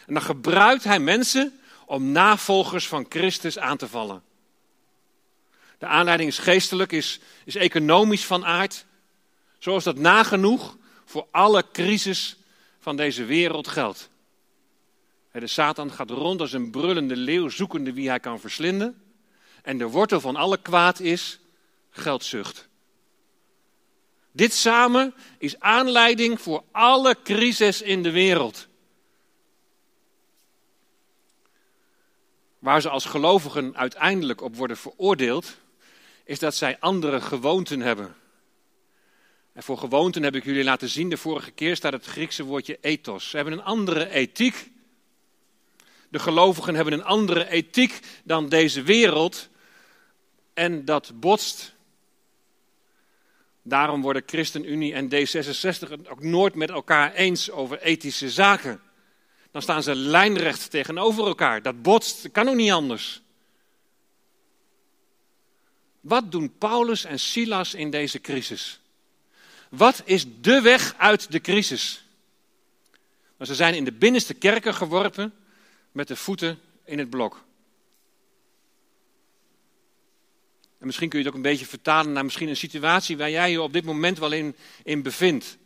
En 0.07 0.15
dan 0.15 0.23
gebruikt 0.23 0.85
hij 0.85 0.99
mensen 0.99 1.61
om 1.87 2.13
navolgers 2.13 2.89
van 2.89 3.07
Christus 3.09 3.59
aan 3.59 3.77
te 3.77 3.89
vallen. 3.89 4.23
De 5.79 5.87
aanleiding 5.87 6.31
is 6.31 6.39
geestelijk, 6.39 6.93
is, 6.93 7.21
is 7.45 7.57
economisch 7.57 8.25
van 8.25 8.45
aard. 8.45 8.85
Zoals 9.59 9.85
dat 9.85 9.97
nagenoeg 9.97 10.77
voor 11.05 11.27
alle 11.31 11.65
crisis 11.73 12.37
van 12.83 12.97
deze 12.97 13.25
wereld 13.25 13.69
geldt. 13.69 14.11
De 15.33 15.47
Satan 15.47 15.93
gaat 15.93 16.11
rond 16.11 16.41
als 16.41 16.53
een 16.53 16.71
brullende 16.71 17.17
leeuw, 17.17 17.49
zoekende 17.49 17.93
wie 17.93 18.09
hij 18.09 18.21
kan 18.21 18.41
verslinden. 18.41 19.03
En 19.63 19.79
de 19.79 19.89
wortel 19.89 20.21
van 20.21 20.37
alle 20.37 20.63
kwaad 20.63 21.01
is 21.01 21.41
geldzucht. 21.91 22.69
Dit 24.33 24.53
samen 24.53 25.15
is 25.39 25.61
aanleiding 25.61 26.41
voor 26.41 26.65
alle 26.71 27.17
crisis 27.25 27.83
in 27.83 28.03
de 28.03 28.11
wereld. 28.11 28.67
Waar 32.59 32.81
ze 32.81 32.89
als 32.89 33.05
gelovigen 33.05 33.77
uiteindelijk 33.77 34.41
op 34.41 34.57
worden 34.57 34.77
veroordeeld, 34.77 35.57
is 36.25 36.39
dat 36.39 36.55
zij 36.55 36.77
andere 36.81 37.21
gewoonten 37.21 37.81
hebben. 37.81 38.15
En 39.53 39.63
voor 39.63 39.79
gewoonten 39.79 40.23
heb 40.23 40.35
ik 40.35 40.45
jullie 40.45 40.65
laten 40.65 40.89
zien, 40.89 41.09
de 41.09 41.17
vorige 41.17 41.51
keer 41.51 41.77
staat 41.77 41.93
het 41.93 42.07
Griekse 42.07 42.45
woordje 42.45 42.79
ethos. 42.81 43.31
Ze 43.31 43.37
hebben 43.37 43.55
een 43.55 43.63
andere 43.63 44.11
ethiek. 44.11 44.71
De 46.09 46.19
gelovigen 46.19 46.75
hebben 46.75 46.95
een 46.95 47.05
andere 47.05 47.49
ethiek 47.49 48.01
dan 48.25 48.49
deze 48.49 48.83
wereld. 48.83 49.49
En 50.55 50.85
dat 50.85 51.13
botst. 51.15 51.75
Daarom 53.63 54.03
worden 54.03 54.23
ChristenUnie 54.27 54.95
en 54.95 55.09
D66 55.09 55.89
het 55.89 56.09
ook 56.09 56.23
nooit 56.23 56.55
met 56.55 56.71
elkaar 56.71 57.13
eens 57.15 57.51
over 57.51 57.81
ethische 57.81 58.31
zaken. 58.31 58.81
Dan 59.51 59.63
staan 59.63 59.83
ze 59.83 59.95
lijnrecht 59.95 60.71
tegenover 60.71 61.27
elkaar. 61.27 61.63
Dat 61.63 61.83
botst, 61.83 62.23
dat 62.23 62.33
kan 62.33 62.49
ook 62.49 62.55
niet 62.55 62.71
anders. 62.71 63.23
Wat 66.01 66.33
doen 66.33 66.59
Paulus 66.59 67.05
en 67.05 67.19
Silas 67.19 67.75
in 67.75 67.91
deze 67.91 68.21
crisis? 68.21 68.82
Wat 69.73 70.03
is 70.05 70.27
de 70.41 70.61
weg 70.61 70.95
uit 70.97 71.33
de 71.33 71.41
crisis? 71.41 72.05
Maar 73.37 73.47
ze 73.47 73.55
zijn 73.55 73.75
in 73.75 73.85
de 73.85 73.93
binnenste 73.93 74.35
kerken 74.35 74.75
geworpen 74.75 75.35
met 75.93 76.09
de 76.09 76.17
voeten 76.17 76.61
in 76.85 76.99
het 76.99 77.11
blok. 77.11 77.45
En 80.79 80.87
misschien 80.87 81.09
kun 81.09 81.19
je 81.19 81.25
het 81.25 81.35
ook 81.35 81.41
een 81.43 81.51
beetje 81.51 81.67
vertalen 81.67 82.13
naar 82.13 82.25
misschien 82.25 82.49
een 82.49 82.57
situatie 82.57 83.17
waar 83.17 83.31
jij 83.31 83.51
je 83.51 83.63
op 83.63 83.73
dit 83.73 83.85
moment 83.85 84.19
wel 84.19 84.33
in, 84.33 84.57
in 84.85 85.03
bevindt. 85.03 85.57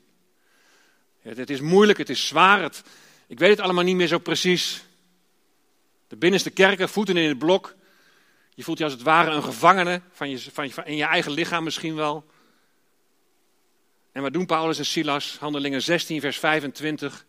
Het, 1.21 1.37
het 1.37 1.51
is 1.51 1.61
moeilijk, 1.61 1.99
het 1.99 2.11
is 2.11 2.27
zwaar, 2.27 2.63
het, 2.63 2.83
ik 3.27 3.39
weet 3.39 3.51
het 3.51 3.61
allemaal 3.61 3.85
niet 3.85 3.97
meer 3.97 4.07
zo 4.07 4.19
precies. 4.19 4.85
De 6.09 6.17
binnenste 6.17 6.51
kerken, 6.51 6.89
voeten 6.89 7.17
in 7.17 7.29
het 7.29 7.39
blok. 7.39 7.75
Je 8.55 8.63
voelt 8.63 8.79
je 8.79 8.85
als 8.85 8.93
het 8.93 9.03
ware 9.03 9.31
een 9.31 9.45
gevangene 9.45 10.01
van 10.13 10.31
je, 10.31 10.39
van, 10.39 10.71
van 10.71 10.85
in 10.85 10.97
je 10.97 11.05
eigen 11.05 11.33
lichaam 11.33 11.65
misschien 11.65 11.95
wel. 11.95 12.35
En 14.17 14.23
wat 14.23 14.33
doen 14.33 14.47
Paulus 14.47 14.79
en 14.79 14.87
Silas? 14.87 15.37
Handelingen 15.41 15.83
16, 15.83 16.21
vers 16.21 16.39
25. 16.39 17.25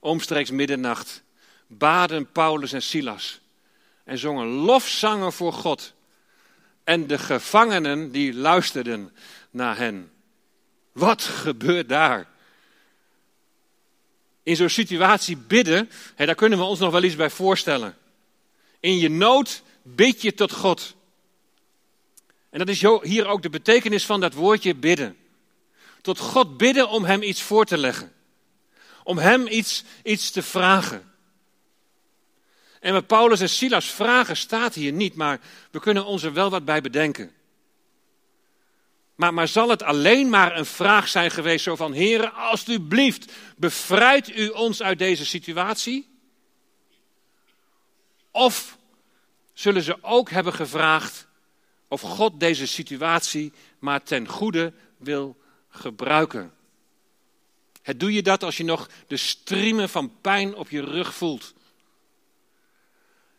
Omstreeks 0.00 0.50
middernacht 0.50 1.22
baden 1.66 2.32
Paulus 2.32 2.72
en 2.72 2.82
Silas 2.82 3.40
en 4.04 4.18
zongen 4.18 4.46
lofzangen 4.46 5.32
voor 5.32 5.52
God. 5.52 5.94
En 6.84 7.06
de 7.06 7.18
gevangenen 7.18 8.12
die 8.12 8.34
luisterden 8.34 9.12
naar 9.50 9.76
hen. 9.76 10.10
Wat 10.92 11.22
gebeurt 11.22 11.88
daar? 11.88 12.28
In 14.42 14.56
zo'n 14.56 14.68
situatie 14.68 15.36
bidden, 15.36 15.90
daar 16.16 16.34
kunnen 16.34 16.58
we 16.58 16.64
ons 16.64 16.78
nog 16.78 16.92
wel 16.92 17.02
iets 17.02 17.16
bij 17.16 17.30
voorstellen. 17.30 17.96
In 18.80 18.98
je 18.98 19.10
nood 19.10 19.62
bid 19.82 20.22
je 20.22 20.34
tot 20.34 20.52
God. 20.52 20.94
En 22.50 22.58
dat 22.58 22.68
is 22.68 22.80
hier 23.02 23.26
ook 23.26 23.42
de 23.42 23.50
betekenis 23.50 24.06
van 24.06 24.20
dat 24.20 24.34
woordje 24.34 24.74
bidden 24.74 25.16
tot 26.08 26.18
God 26.18 26.56
bidden 26.56 26.88
om 26.88 27.04
hem 27.04 27.22
iets 27.22 27.42
voor 27.42 27.64
te 27.64 27.78
leggen. 27.78 28.12
Om 29.04 29.18
hem 29.18 29.46
iets, 29.46 29.84
iets 30.02 30.30
te 30.30 30.42
vragen. 30.42 31.12
En 32.80 32.92
wat 32.92 33.06
Paulus 33.06 33.40
en 33.40 33.48
Silas 33.48 33.86
vragen 33.86 34.36
staat 34.36 34.74
hier 34.74 34.92
niet, 34.92 35.14
maar 35.14 35.40
we 35.70 35.80
kunnen 35.80 36.04
ons 36.04 36.22
er 36.22 36.32
wel 36.32 36.50
wat 36.50 36.64
bij 36.64 36.80
bedenken. 36.80 37.32
Maar, 39.14 39.34
maar 39.34 39.48
zal 39.48 39.68
het 39.68 39.82
alleen 39.82 40.28
maar 40.28 40.56
een 40.56 40.66
vraag 40.66 41.08
zijn 41.08 41.30
geweest 41.30 41.64
zo 41.64 41.76
van, 41.76 41.92
heren, 41.92 42.34
alstublieft, 42.34 43.32
bevrijd 43.56 44.36
u 44.36 44.48
ons 44.48 44.82
uit 44.82 44.98
deze 44.98 45.26
situatie? 45.26 46.08
Of 48.30 48.78
zullen 49.52 49.82
ze 49.82 49.98
ook 50.00 50.30
hebben 50.30 50.52
gevraagd 50.52 51.26
of 51.88 52.00
God 52.00 52.40
deze 52.40 52.66
situatie 52.66 53.52
maar 53.78 54.02
ten 54.02 54.28
goede 54.28 54.72
wil 54.98 55.36
gebruiken. 55.68 56.52
Het 57.82 58.00
doe 58.00 58.12
je 58.12 58.22
dat 58.22 58.42
als 58.42 58.56
je 58.56 58.64
nog 58.64 58.88
de 59.06 59.16
striemen 59.16 59.88
van 59.88 60.20
pijn 60.20 60.54
op 60.54 60.70
je 60.70 60.80
rug 60.80 61.14
voelt. 61.14 61.54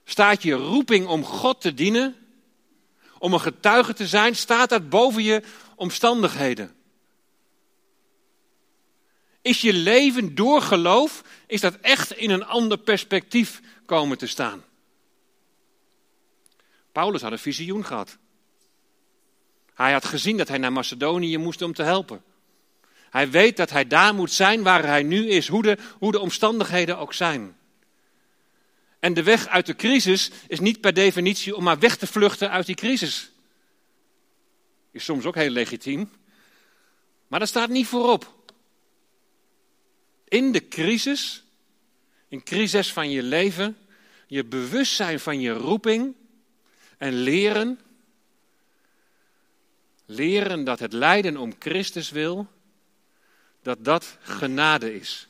Staat 0.03 0.43
je 0.43 0.53
roeping 0.53 1.07
om 1.07 1.23
God 1.23 1.61
te 1.61 1.73
dienen, 1.73 2.15
om 3.17 3.33
een 3.33 3.41
getuige 3.41 3.93
te 3.93 4.07
zijn, 4.07 4.35
staat 4.35 4.69
dat 4.69 4.89
boven 4.89 5.23
je 5.23 5.43
omstandigheden? 5.75 6.75
Is 9.41 9.61
je 9.61 9.73
leven 9.73 10.35
door 10.35 10.61
geloof, 10.61 11.23
is 11.47 11.61
dat 11.61 11.75
echt 11.75 12.11
in 12.11 12.29
een 12.29 12.45
ander 12.45 12.77
perspectief 12.77 13.61
komen 13.85 14.17
te 14.17 14.27
staan? 14.27 14.63
Paulus 16.91 17.21
had 17.21 17.31
een 17.31 17.39
visioen 17.39 17.85
gehad. 17.85 18.17
Hij 19.79 19.91
had 19.91 20.05
gezien 20.05 20.37
dat 20.37 20.47
hij 20.47 20.57
naar 20.57 20.71
Macedonië 20.71 21.37
moest 21.37 21.61
om 21.61 21.73
te 21.73 21.83
helpen. 21.83 22.23
Hij 23.09 23.29
weet 23.29 23.57
dat 23.57 23.69
hij 23.69 23.87
daar 23.87 24.15
moet 24.15 24.31
zijn 24.31 24.63
waar 24.63 24.85
hij 24.85 25.03
nu 25.03 25.27
is, 25.29 25.47
hoe 25.47 25.61
de, 25.61 25.77
hoe 25.99 26.11
de 26.11 26.19
omstandigheden 26.19 26.97
ook 26.97 27.13
zijn. 27.13 27.57
En 28.99 29.13
de 29.13 29.23
weg 29.23 29.47
uit 29.47 29.65
de 29.65 29.75
crisis 29.75 30.31
is 30.47 30.59
niet 30.59 30.81
per 30.81 30.93
definitie 30.93 31.55
om 31.55 31.63
maar 31.63 31.79
weg 31.79 31.97
te 31.97 32.07
vluchten 32.07 32.49
uit 32.49 32.65
die 32.65 32.75
crisis. 32.75 33.31
Is 34.91 35.03
soms 35.03 35.25
ook 35.25 35.35
heel 35.35 35.49
legitiem. 35.49 36.11
Maar 37.27 37.39
dat 37.39 37.49
staat 37.49 37.69
niet 37.69 37.87
voorop. 37.87 38.51
In 40.27 40.51
de 40.51 40.67
crisis, 40.67 41.43
in 42.27 42.43
crisis 42.43 42.93
van 42.93 43.09
je 43.09 43.23
leven, 43.23 43.77
je 44.27 44.45
bewustzijn 44.45 45.19
van 45.19 45.39
je 45.39 45.51
roeping 45.51 46.15
en 46.97 47.13
leren 47.13 47.79
leren 50.09 50.63
dat 50.63 50.79
het 50.79 50.93
lijden 50.93 51.37
om 51.37 51.53
Christus 51.59 52.09
wil, 52.09 52.47
dat 53.61 53.83
dat 53.85 54.17
genade 54.21 54.95
is. 54.95 55.27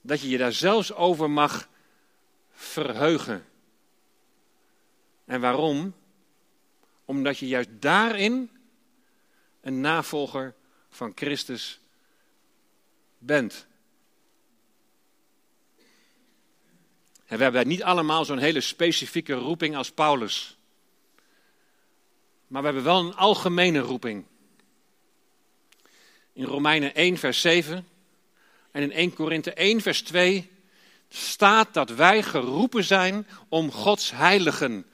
Dat 0.00 0.20
je 0.20 0.28
je 0.28 0.38
daar 0.38 0.52
zelfs 0.52 0.92
over 0.92 1.30
mag 1.30 1.68
verheugen. 2.50 3.44
En 5.24 5.40
waarom? 5.40 5.94
Omdat 7.04 7.38
je 7.38 7.46
juist 7.46 7.68
daarin 7.72 8.50
een 9.60 9.80
navolger 9.80 10.54
van 10.90 11.12
Christus 11.14 11.80
bent. 13.18 13.66
En 17.26 17.36
we 17.36 17.42
hebben 17.42 17.68
niet 17.68 17.82
allemaal 17.82 18.24
zo'n 18.24 18.38
hele 18.38 18.60
specifieke 18.60 19.34
roeping 19.34 19.76
als 19.76 19.92
Paulus. 19.92 20.56
Maar 22.52 22.60
we 22.60 22.66
hebben 22.66 22.84
wel 22.84 23.00
een 23.00 23.16
algemene 23.16 23.78
roeping. 23.78 24.24
In 26.32 26.44
Romeinen 26.44 26.94
1, 26.94 27.18
vers 27.18 27.40
7 27.40 27.88
en 28.70 28.82
in 28.82 28.92
1 28.92 29.14
Korinthe 29.14 29.52
1, 29.52 29.80
vers 29.80 30.02
2 30.02 30.50
staat 31.08 31.74
dat 31.74 31.90
wij 31.90 32.22
geroepen 32.22 32.84
zijn 32.84 33.26
om 33.48 33.70
Gods 33.70 34.10
heiligen 34.10 34.86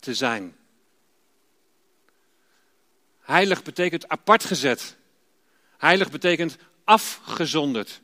te 0.00 0.14
zijn. 0.14 0.56
Heilig 3.20 3.62
betekent 3.62 4.08
apart 4.08 4.44
gezet. 4.44 4.96
Heilig 5.78 6.10
betekent 6.10 6.56
afgezonderd. 6.84 8.00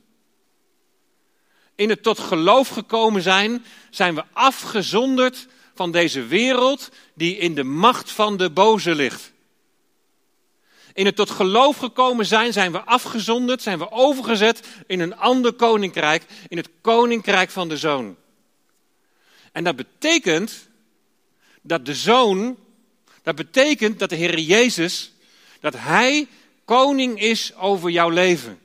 In 1.75 1.89
het 1.89 2.03
tot 2.03 2.19
geloof 2.19 2.69
gekomen 2.69 3.23
zijn, 3.23 3.65
zijn 3.91 4.15
we 4.15 4.25
afgezonderd 4.33 5.49
van 5.75 5.93
deze 5.93 6.27
wereld 6.27 6.91
die 7.15 7.37
in 7.37 7.55
de 7.55 7.65
macht 7.65 8.11
van 8.11 8.37
de 8.37 8.51
boze 8.51 8.95
ligt. 8.95 9.33
In 10.93 11.07
het 11.07 11.17
tot 11.17 11.31
geloof 11.31 11.77
gekomen 11.77 12.27
zijn, 12.27 12.53
zijn 12.53 12.73
we 12.73 12.81
afgezonderd, 12.81 13.63
zijn 13.63 13.79
we 13.79 13.91
overgezet 13.91 14.67
in 14.87 15.01
een 15.01 15.17
ander 15.17 15.53
koninkrijk, 15.53 16.25
in 16.49 16.57
het 16.57 16.69
koninkrijk 16.81 17.51
van 17.51 17.69
de 17.69 17.77
zoon. 17.77 18.17
En 19.53 19.65
dat 19.65 19.77
betekent 19.77 20.69
dat 21.63 21.87
de 21.87 21.95
zoon, 21.95 22.57
dat 23.23 23.35
betekent 23.35 23.99
dat 23.99 24.09
de 24.09 24.17
Heer 24.17 24.39
Jezus, 24.39 25.13
dat 25.61 25.75
Hij 25.77 26.29
koning 26.65 27.21
is 27.21 27.55
over 27.55 27.91
jouw 27.91 28.09
leven. 28.09 28.61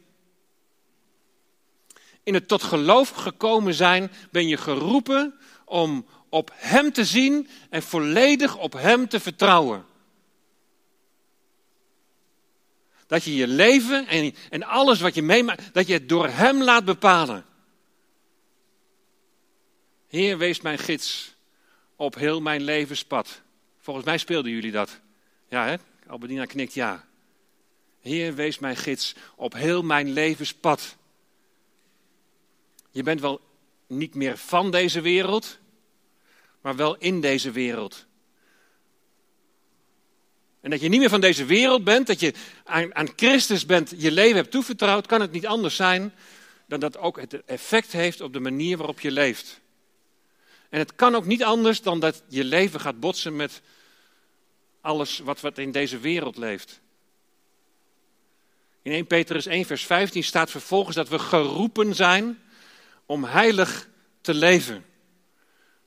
In 2.24 2.34
het 2.34 2.48
tot 2.48 2.64
geloof 2.64 3.10
gekomen 3.10 3.74
zijn 3.74 4.12
ben 4.32 4.48
je 4.48 4.58
geroepen 4.58 5.40
om 5.66 6.06
op 6.30 6.52
Hem 6.54 6.92
te 6.94 7.06
zien 7.06 7.50
en 7.70 7.84
volledig 7.84 8.58
op 8.58 8.74
Hem 8.74 9.08
te 9.08 9.20
vertrouwen. 9.20 9.86
Dat 13.08 13.24
je 13.24 13.36
je 13.36 13.48
leven 13.48 14.08
en, 14.08 14.36
en 14.50 14.64
alles 14.64 15.00
wat 15.00 15.16
je 15.16 15.22
meemaakt, 15.22 15.74
dat 15.74 15.88
je 15.88 15.94
het 15.94 16.10
door 16.10 16.28
Hem 16.28 16.64
laat 16.64 16.86
bepalen. 16.86 17.46
Heer, 20.08 20.38
wees 20.38 20.62
mijn 20.62 20.78
gids 20.78 21.36
op 21.96 22.16
heel 22.16 22.42
mijn 22.42 22.62
levenspad. 22.62 23.42
Volgens 23.80 24.06
mij 24.06 24.18
speelden 24.18 24.52
jullie 24.52 24.72
dat. 24.72 25.00
Ja, 25.50 25.66
hè? 25.66 25.76
Albedina 26.08 26.46
knikt 26.46 26.74
ja. 26.74 27.06
Heer, 28.02 28.36
wees 28.36 28.60
mijn 28.60 28.76
gids 28.76 29.16
op 29.36 29.54
heel 29.54 29.84
mijn 29.84 30.12
levenspad. 30.12 30.96
Je 32.92 33.04
bent 33.04 33.22
wel 33.22 33.42
niet 33.88 34.16
meer 34.16 34.38
van 34.38 34.72
deze 34.72 35.02
wereld, 35.02 35.58
maar 36.68 36.76
wel 36.76 36.96
in 36.98 37.22
deze 37.22 37.52
wereld. 37.52 38.06
En 40.62 40.70
dat 40.70 40.82
je 40.82 40.90
niet 40.90 41.00
meer 41.00 41.10
van 41.10 41.22
deze 41.22 41.46
wereld 41.46 41.84
bent, 41.84 42.08
dat 42.08 42.20
je 42.20 42.34
aan, 42.64 42.96
aan 42.96 43.10
Christus 43.16 43.66
bent, 43.66 43.94
je 43.98 44.12
leven 44.12 44.36
hebt 44.36 44.52
toevertrouwd, 44.52 45.08
kan 45.08 45.22
het 45.22 45.32
niet 45.32 45.46
anders 45.46 45.76
zijn 45.76 46.14
dan 46.66 46.80
dat 46.80 46.98
ook 46.98 47.20
het 47.20 47.46
effect 47.46 47.92
heeft 47.92 48.22
op 48.22 48.34
de 48.34 48.40
manier 48.40 48.78
waarop 48.78 49.00
je 49.00 49.12
leeft. 49.12 49.60
En 50.70 50.80
het 50.80 50.96
kan 50.96 51.16
ook 51.16 51.26
niet 51.26 51.44
anders 51.44 51.82
dan 51.82 52.00
dat 52.00 52.24
je 52.28 52.44
leven 52.44 52.80
gaat 52.80 53.00
botsen 53.00 53.36
met 53.36 53.62
alles 54.82 55.20
wat, 55.20 55.42
wat 55.42 55.58
in 55.58 55.72
deze 55.72 56.00
wereld 56.00 56.38
leeft. 56.38 56.80
In 58.82 58.92
1 58.92 59.08
Petrus 59.08 59.46
1, 59.46 59.66
vers 59.66 59.86
15 59.86 60.24
staat 60.24 60.52
vervolgens 60.52 60.96
dat 60.96 61.10
we 61.10 61.20
geroepen 61.20 61.96
zijn 61.96 62.40
om 63.06 63.24
heilig 63.24 63.90
te 64.22 64.34
leven. 64.34 64.86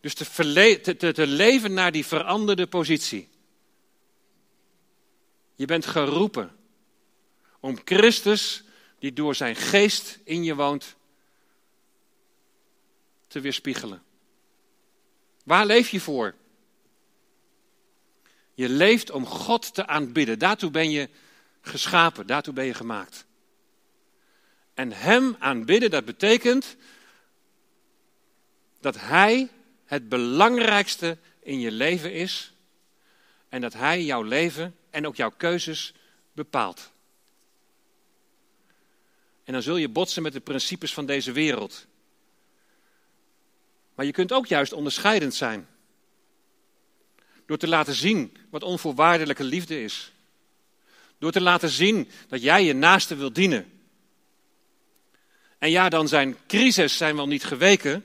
Dus 0.01 0.15
te, 0.15 1.13
te, 1.13 1.27
leven 1.27 1.73
naar 1.73 1.93
die 1.93 2.07
veranderde 2.07 2.67
positie. 2.67 3.29
Je 5.55 5.65
bent 5.67 5.87
geroepen 5.87 6.57
om 7.61 7.79
Christus, 7.85 8.63
die 8.99 9.13
door 9.13 9.35
zijn 9.35 9.57
geest 9.57 10.19
in 10.25 10.45
je 10.45 10.55
woont, 10.55 10.97
te 13.27 13.41
weerspiegelen. 13.41 14.03
Waar 15.45 15.67
leef 15.67 15.89
je 15.89 16.01
voor? 16.01 16.35
Je 18.55 18.69
leeft 18.69 19.11
om 19.11 19.27
God 19.27 19.75
te 19.75 19.87
aanbidden. 19.87 20.39
Daartoe 20.39 20.71
ben 20.71 20.91
je 20.91 21.09
geschapen, 21.61 22.27
daartoe 22.27 22.55
ben 22.55 22.65
je 22.65 22.75
gemaakt. 22.75 23.27
En 24.75 24.93
Hem 24.93 25.37
aanbidden, 25.39 25.91
dat 25.91 26.05
betekent 26.05 26.77
dat 28.81 29.01
Hij 29.01 29.51
het 29.91 30.09
belangrijkste 30.09 31.19
in 31.43 31.61
je 31.61 31.71
leven 31.71 32.13
is 32.13 32.53
en 33.49 33.61
dat 33.61 33.73
Hij 33.73 34.03
jouw 34.03 34.23
leven 34.23 34.77
en 34.91 35.07
ook 35.07 35.17
jouw 35.17 35.31
keuzes 35.37 35.95
bepaalt. 36.33 36.91
En 39.45 39.53
dan 39.53 39.63
zul 39.63 39.77
je 39.77 39.89
botsen 39.89 40.23
met 40.23 40.33
de 40.33 40.41
principes 40.41 40.95
van 40.95 41.07
deze 41.07 41.33
wereld. 41.33 41.87
Maar 43.95 44.07
je 44.07 44.13
kunt 44.13 44.33
ook 44.33 44.47
juist 44.47 44.73
onderscheidend 44.73 45.35
zijn. 45.35 45.69
Door 47.47 47.59
te 47.59 47.69
laten 47.69 47.95
zien 47.95 48.37
wat 48.51 48.63
onvoorwaardelijke 48.63 49.45
liefde 49.45 49.83
is. 49.83 50.13
Door 51.19 51.33
te 51.33 51.41
laten 51.41 51.69
zien 51.69 52.11
dat 52.29 52.43
jij 52.43 52.65
je 52.65 52.73
naaste 52.73 53.17
wilt 53.17 53.35
dienen. 53.35 53.83
En 55.59 55.71
ja, 55.71 55.89
dan 55.89 56.09
zijn 56.09 56.37
crises 56.47 56.97
zijn 56.97 57.17
wel 57.17 57.27
niet 57.27 57.45
geweken, 57.45 58.05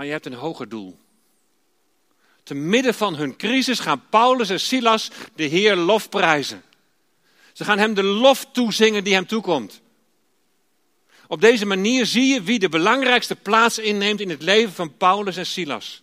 maar 0.00 0.08
je 0.08 0.14
hebt 0.14 0.26
een 0.26 0.34
hoger 0.34 0.68
doel. 0.68 0.98
Te 2.42 2.54
midden 2.54 2.94
van 2.94 3.14
hun 3.14 3.36
crisis 3.36 3.78
gaan 3.78 4.08
Paulus 4.10 4.50
en 4.50 4.60
Silas 4.60 5.10
de 5.34 5.44
Heer 5.44 5.76
lofprijzen. 5.76 6.62
Ze 7.52 7.64
gaan 7.64 7.78
hem 7.78 7.94
de 7.94 8.02
lof 8.02 8.46
toezingen 8.52 9.04
die 9.04 9.14
hem 9.14 9.26
toekomt. 9.26 9.80
Op 11.26 11.40
deze 11.40 11.66
manier 11.66 12.06
zie 12.06 12.26
je 12.26 12.42
wie 12.42 12.58
de 12.58 12.68
belangrijkste 12.68 13.36
plaats 13.36 13.78
inneemt 13.78 14.20
in 14.20 14.30
het 14.30 14.42
leven 14.42 14.72
van 14.72 14.96
Paulus 14.96 15.36
en 15.36 15.46
Silas. 15.46 16.02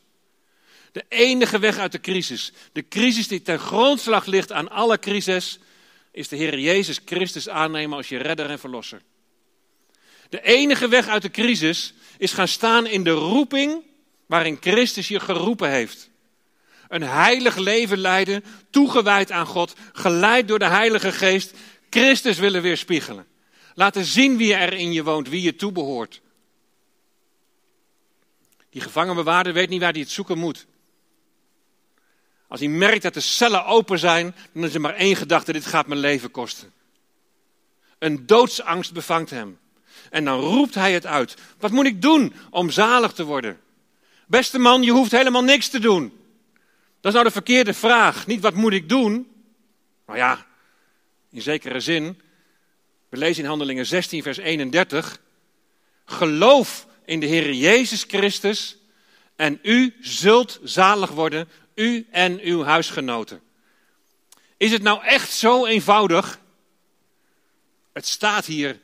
De 0.92 1.06
enige 1.10 1.60
weg 1.60 1.78
uit 1.78 1.92
de 1.92 2.02
crisis, 2.02 2.52
de 2.72 2.88
crisis 2.88 3.28
die 3.28 3.42
ten 3.42 3.60
grondslag 3.60 4.26
ligt 4.26 4.52
aan 4.52 4.70
alle 4.70 5.00
crisis, 5.00 5.60
is 6.12 6.28
de 6.28 6.36
Heer 6.36 6.60
Jezus 6.60 7.00
Christus 7.06 7.50
aannemen 7.50 7.98
als 7.98 8.10
je 8.10 8.18
redder 8.18 8.50
en 8.50 8.60
verlosser. 8.60 9.02
De 10.30 10.42
enige 10.42 10.88
weg 10.88 11.08
uit 11.08 11.22
de 11.22 11.32
crisis 11.32 11.94
is 12.18 12.34
gaan 12.34 12.48
staan 12.48 12.88
in 12.88 13.04
de 13.04 13.12
roeping 13.12 13.86
waarin 14.28 14.58
Christus 14.60 15.08
je 15.08 15.20
geroepen 15.20 15.70
heeft. 15.70 16.10
Een 16.88 17.04
heilig 17.04 17.56
leven 17.56 17.98
leiden, 17.98 18.44
toegewijd 18.70 19.32
aan 19.32 19.46
God, 19.46 19.76
geleid 19.94 20.48
door 20.48 20.60
de 20.60 20.68
Heilige 20.68 21.12
Geest, 21.12 21.54
Christus 21.90 22.38
willen 22.38 22.62
weerspiegelen. 22.62 23.28
Laten 23.74 24.06
zien 24.06 24.38
wie 24.38 24.54
er 24.54 24.74
in 24.74 24.94
je 24.94 25.04
woont, 25.04 25.30
wie 25.30 25.42
je 25.42 25.56
toebehoort. 25.56 26.22
Die 28.70 28.82
gevangenbewaarder 28.82 29.54
weet 29.54 29.70
niet 29.70 29.82
waar 29.82 29.92
hij 29.92 30.02
het 30.02 30.10
zoeken 30.10 30.38
moet. 30.38 30.66
Als 32.48 32.60
hij 32.60 32.70
merkt 32.70 33.02
dat 33.02 33.14
de 33.14 33.20
cellen 33.20 33.66
open 33.66 34.00
zijn, 34.00 34.36
dan 34.54 34.64
is 34.64 34.74
er 34.74 34.82
maar 34.82 34.96
één 34.96 35.16
gedachte: 35.16 35.54
dit 35.54 35.66
gaat 35.66 35.88
mijn 35.88 36.00
leven 36.00 36.32
kosten. 36.32 36.74
Een 38.00 38.26
doodsangst 38.26 38.94
bevangt 38.94 39.30
hem. 39.30 39.60
En 40.10 40.26
dan 40.26 40.40
roept 40.40 40.76
hij 40.76 40.94
het 40.94 41.06
uit. 41.06 41.36
Wat 41.60 41.72
moet 41.72 41.86
ik 41.86 42.02
doen 42.02 42.34
om 42.50 42.70
zalig 42.70 43.14
te 43.14 43.24
worden? 43.24 43.60
Beste 44.28 44.60
man, 44.60 44.84
je 44.84 44.92
hoeft 44.92 45.12
helemaal 45.12 45.44
niks 45.44 45.70
te 45.70 45.80
doen. 45.80 46.18
Dat 47.00 47.06
is 47.06 47.14
nou 47.14 47.24
de 47.24 47.32
verkeerde 47.32 47.74
vraag. 47.74 48.28
Niet 48.28 48.42
wat 48.42 48.54
moet 48.54 48.74
ik 48.74 48.90
doen? 48.90 49.32
Nou 50.06 50.18
ja, 50.18 50.46
in 51.32 51.42
zekere 51.42 51.80
zin. 51.80 52.22
We 53.10 53.18
lezen 53.18 53.44
in 53.44 53.50
Handelingen 53.50 53.86
16, 53.86 54.24
vers 54.24 54.38
31. 54.38 55.20
Geloof 56.06 56.88
in 57.06 57.20
de 57.20 57.26
Heer 57.26 57.54
Jezus 57.54 58.04
Christus 58.08 58.78
en 59.36 59.60
u 59.64 59.96
zult 60.02 60.60
zalig 60.64 61.10
worden, 61.10 61.50
u 61.76 62.08
en 62.12 62.40
uw 62.40 62.64
huisgenoten. 62.64 63.42
Is 64.58 64.72
het 64.72 64.82
nou 64.82 65.04
echt 65.04 65.32
zo 65.32 65.66
eenvoudig? 65.66 66.40
Het 67.94 68.08
staat 68.08 68.46
hier 68.46 68.80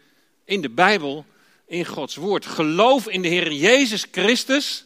in 0.45 0.61
de 0.61 0.69
Bijbel, 0.69 1.25
in 1.67 1.85
Gods 1.85 2.15
woord. 2.15 2.45
Geloof 2.45 3.07
in 3.07 3.21
de 3.21 3.27
Heer 3.27 3.51
Jezus 3.51 4.05
Christus. 4.11 4.85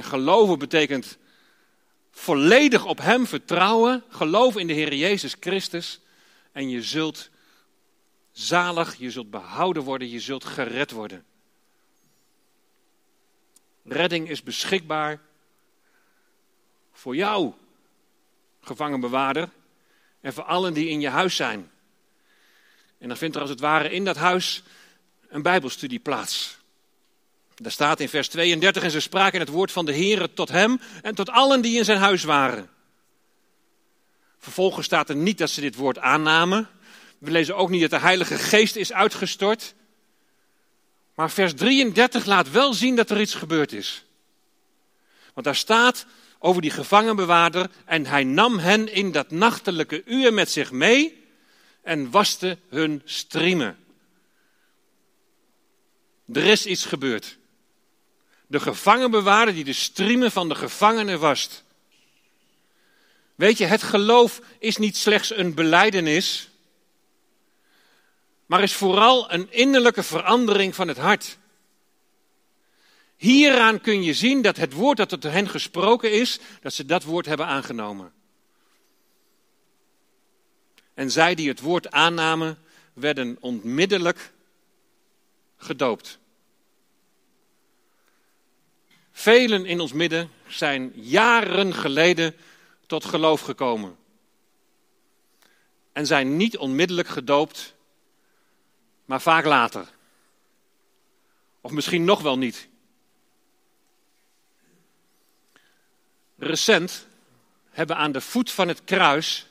En 0.00 0.06
geloven 0.06 0.58
betekent 0.58 1.18
volledig 2.10 2.84
op 2.84 2.98
Hem 2.98 3.26
vertrouwen, 3.26 4.04
geloof 4.08 4.56
in 4.56 4.66
de 4.66 4.72
Heer 4.72 4.94
Jezus 4.94 5.36
Christus 5.40 6.00
en 6.52 6.68
je 6.68 6.82
zult 6.82 7.30
zalig, 8.32 8.94
je 8.94 9.10
zult 9.10 9.30
behouden 9.30 9.82
worden, 9.82 10.08
je 10.08 10.20
zult 10.20 10.44
gered 10.44 10.90
worden. 10.90 11.24
Redding 13.84 14.28
is 14.28 14.42
beschikbaar 14.42 15.20
voor 16.92 17.16
jou, 17.16 17.52
gevangenbewaarder, 18.60 19.48
en 20.20 20.32
voor 20.32 20.44
allen 20.44 20.74
die 20.74 20.88
in 20.88 21.00
je 21.00 21.08
huis 21.08 21.36
zijn. 21.36 21.70
En 22.98 23.08
dan 23.08 23.16
vindt 23.16 23.34
er 23.34 23.40
als 23.40 23.50
het 23.50 23.60
ware 23.60 23.90
in 23.90 24.04
dat 24.04 24.16
huis 24.16 24.62
een 25.28 25.42
Bijbelstudie 25.42 26.00
plaats. 26.00 26.59
Daar 27.62 27.72
staat 27.72 28.00
in 28.00 28.08
vers 28.08 28.28
32, 28.28 28.82
en 28.82 28.90
ze 28.90 29.00
spraken 29.00 29.40
het 29.40 29.48
woord 29.48 29.72
van 29.72 29.86
de 29.86 29.92
Heere 29.92 30.32
tot 30.32 30.48
hem 30.48 30.80
en 31.02 31.14
tot 31.14 31.30
allen 31.30 31.60
die 31.60 31.78
in 31.78 31.84
zijn 31.84 31.98
huis 31.98 32.22
waren. 32.22 32.70
Vervolgens 34.38 34.86
staat 34.86 35.08
er 35.08 35.16
niet 35.16 35.38
dat 35.38 35.50
ze 35.50 35.60
dit 35.60 35.74
woord 35.74 35.98
aannamen. 35.98 36.68
We 37.18 37.30
lezen 37.30 37.56
ook 37.56 37.70
niet 37.70 37.80
dat 37.80 37.90
de 37.90 37.98
Heilige 37.98 38.38
Geest 38.38 38.76
is 38.76 38.92
uitgestort. 38.92 39.74
Maar 41.14 41.30
vers 41.30 41.54
33 41.54 42.24
laat 42.24 42.50
wel 42.50 42.74
zien 42.74 42.96
dat 42.96 43.10
er 43.10 43.20
iets 43.20 43.34
gebeurd 43.34 43.72
is. 43.72 44.04
Want 45.34 45.46
daar 45.46 45.56
staat 45.56 46.06
over 46.38 46.62
die 46.62 46.70
gevangenbewaarder 46.70 47.70
en 47.84 48.06
hij 48.06 48.24
nam 48.24 48.58
hen 48.58 48.92
in 48.92 49.12
dat 49.12 49.30
nachtelijke 49.30 50.02
uur 50.04 50.32
met 50.32 50.50
zich 50.50 50.70
mee 50.70 51.26
en 51.82 52.10
waste 52.10 52.58
hun 52.68 53.02
striemen. 53.04 53.78
Er 56.32 56.44
is 56.44 56.66
iets 56.66 56.84
gebeurd. 56.84 57.38
De 58.50 58.60
gevangenbewaarder 58.60 59.54
die 59.54 59.64
de 59.64 59.72
striemen 59.72 60.30
van 60.30 60.48
de 60.48 60.54
gevangenen 60.54 61.20
wast. 61.20 61.64
Weet 63.34 63.58
je, 63.58 63.64
het 63.64 63.82
geloof 63.82 64.40
is 64.58 64.76
niet 64.76 64.96
slechts 64.96 65.36
een 65.36 65.54
beleidenis, 65.54 66.50
maar 68.46 68.62
is 68.62 68.74
vooral 68.74 69.32
een 69.32 69.52
innerlijke 69.52 70.02
verandering 70.02 70.74
van 70.74 70.88
het 70.88 70.96
hart. 70.96 71.38
Hieraan 73.16 73.80
kun 73.80 74.02
je 74.02 74.14
zien 74.14 74.42
dat 74.42 74.56
het 74.56 74.72
woord 74.72 74.96
dat 74.96 75.08
tot 75.08 75.22
hen 75.22 75.48
gesproken 75.48 76.12
is, 76.12 76.38
dat 76.60 76.72
ze 76.72 76.86
dat 76.86 77.04
woord 77.04 77.26
hebben 77.26 77.46
aangenomen. 77.46 78.12
En 80.94 81.10
zij 81.10 81.34
die 81.34 81.48
het 81.48 81.60
woord 81.60 81.90
aannamen, 81.90 82.58
werden 82.92 83.36
onmiddellijk 83.40 84.32
gedoopt. 85.56 86.18
Velen 89.12 89.66
in 89.66 89.80
ons 89.80 89.92
midden 89.92 90.30
zijn 90.46 90.92
jaren 90.94 91.74
geleden 91.74 92.36
tot 92.86 93.04
geloof 93.04 93.40
gekomen. 93.40 93.96
En 95.92 96.06
zijn 96.06 96.36
niet 96.36 96.56
onmiddellijk 96.56 97.08
gedoopt, 97.08 97.74
maar 99.04 99.20
vaak 99.20 99.44
later. 99.44 99.88
Of 101.60 101.70
misschien 101.70 102.04
nog 102.04 102.22
wel 102.22 102.38
niet. 102.38 102.68
Recent 106.38 107.06
hebben 107.70 107.96
aan 107.96 108.12
de 108.12 108.20
voet 108.20 108.50
van 108.50 108.68
het 108.68 108.84
kruis 108.84 109.46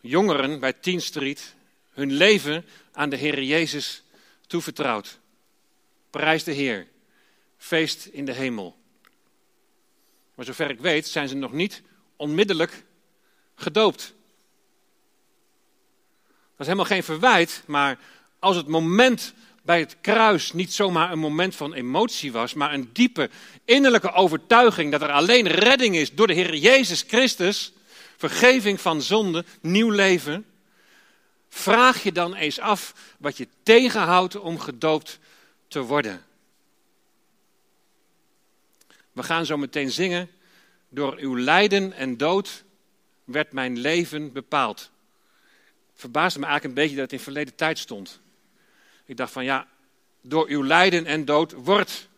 jongeren 0.00 0.60
bij 0.60 0.72
Teen 0.72 1.00
Street 1.00 1.54
hun 1.92 2.12
leven 2.12 2.64
aan 2.92 3.08
de 3.08 3.16
Heer 3.16 3.42
Jezus 3.42 4.02
toevertrouwd. 4.46 5.18
Prijs 6.10 6.44
de 6.44 6.52
Heer. 6.52 6.86
Feest 7.58 8.06
in 8.06 8.24
de 8.24 8.32
hemel. 8.32 8.76
Maar 10.34 10.44
zover 10.44 10.70
ik 10.70 10.80
weet 10.80 11.06
zijn 11.06 11.28
ze 11.28 11.34
nog 11.34 11.52
niet 11.52 11.82
onmiddellijk 12.16 12.84
gedoopt. 13.54 14.14
Dat 16.28 16.66
is 16.66 16.66
helemaal 16.66 16.84
geen 16.84 17.02
verwijt, 17.02 17.62
maar 17.66 17.98
als 18.38 18.56
het 18.56 18.66
moment 18.66 19.34
bij 19.62 19.78
het 19.78 19.96
kruis 20.00 20.52
niet 20.52 20.72
zomaar 20.72 21.12
een 21.12 21.18
moment 21.18 21.56
van 21.56 21.74
emotie 21.74 22.32
was, 22.32 22.54
maar 22.54 22.72
een 22.72 22.90
diepe 22.92 23.30
innerlijke 23.64 24.12
overtuiging 24.12 24.92
dat 24.92 25.02
er 25.02 25.12
alleen 25.12 25.48
redding 25.48 25.96
is 25.96 26.14
door 26.14 26.26
de 26.26 26.32
Heer 26.32 26.54
Jezus 26.54 27.04
Christus, 27.06 27.72
vergeving 28.16 28.80
van 28.80 29.02
zonde, 29.02 29.44
nieuw 29.60 29.90
leven, 29.90 30.46
vraag 31.48 32.02
je 32.02 32.12
dan 32.12 32.34
eens 32.34 32.60
af 32.60 32.94
wat 33.18 33.36
je 33.36 33.48
tegenhoudt 33.62 34.38
om 34.38 34.58
gedoopt 34.58 35.18
te 35.68 35.80
worden. 35.80 36.26
We 39.18 39.24
gaan 39.24 39.46
zo 39.46 39.56
meteen 39.56 39.90
zingen. 39.90 40.30
Door 40.88 41.16
uw 41.16 41.38
lijden 41.38 41.92
en 41.92 42.16
dood 42.16 42.64
werd 43.24 43.52
mijn 43.52 43.78
leven 43.78 44.32
bepaald. 44.32 44.90
Verbaasde 45.94 46.38
me 46.38 46.46
eigenlijk 46.46 46.76
een 46.76 46.82
beetje 46.82 46.96
dat 46.96 47.10
het 47.10 47.18
in 47.18 47.24
verleden 47.24 47.54
tijd 47.54 47.78
stond. 47.78 48.20
Ik 49.04 49.16
dacht 49.16 49.32
van 49.32 49.44
ja, 49.44 49.66
door 50.20 50.48
uw 50.48 50.64
lijden 50.64 51.06
en 51.06 51.24
dood 51.24 51.52
wordt 51.52 52.08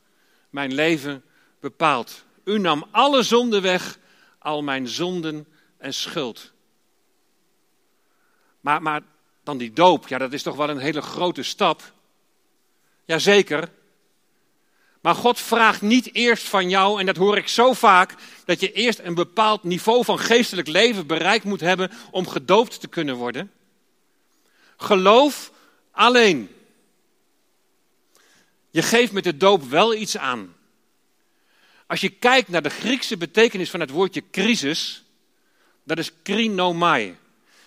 mijn 0.51 0.75
leven 0.75 1.23
bepaald. 1.61 2.25
U 2.45 2.59
nam 2.59 2.87
alle 2.91 3.23
zonden 3.23 3.63
weg, 3.63 3.99
al 4.39 4.63
mijn 4.63 4.89
zonden 4.89 5.47
en 5.79 5.95
schuld. 5.95 6.53
Maar, 8.61 8.83
maar 8.83 9.03
dan 9.43 9.59
die 9.59 9.73
doop, 9.73 10.09
ja, 10.09 10.19
dat 10.19 10.33
is 10.33 10.43
toch 10.43 10.57
wel 10.57 10.69
een 10.69 10.79
hele 10.79 11.03
grote 11.03 11.43
stap. 11.43 11.93
Jazeker. 13.05 13.79
Maar 15.01 15.15
God 15.15 15.41
vraagt 15.41 15.83
niet 15.83 16.15
eerst 16.15 16.49
van 16.49 16.69
jou, 16.69 17.01
en 17.01 17.07
dat 17.07 17.17
hoor 17.17 17.37
ik 17.37 17.49
zo 17.49 17.73
vaak, 17.73 18.15
dat 18.45 18.61
je 18.61 18.73
eerst 18.73 18.99
een 18.99 19.15
bepaald 19.15 19.63
niveau 19.63 20.05
van 20.05 20.19
geestelijk 20.19 20.69
leven 20.69 21.07
bereikt 21.07 21.45
moet 21.45 21.61
hebben 21.61 21.91
om 22.11 22.29
gedoopt 22.29 22.81
te 22.81 22.89
kunnen 22.89 23.17
worden. 23.17 23.53
Geloof 24.77 25.53
alleen. 25.91 26.51
Je 28.71 28.83
geeft 28.83 29.13
met 29.13 29.25
de 29.25 29.37
doop 29.37 29.63
wel 29.65 29.95
iets 29.95 30.17
aan. 30.17 30.55
Als 31.87 32.01
je 32.01 32.09
kijkt 32.09 32.49
naar 32.49 32.63
de 32.63 32.71
Griekse 32.71 33.17
betekenis 33.17 33.71
van 33.71 33.81
het 33.81 33.91
woordje 33.91 34.23
crisis, 34.31 35.05
dat 35.85 35.99
is 35.99 36.13
krinomai. 36.23 37.17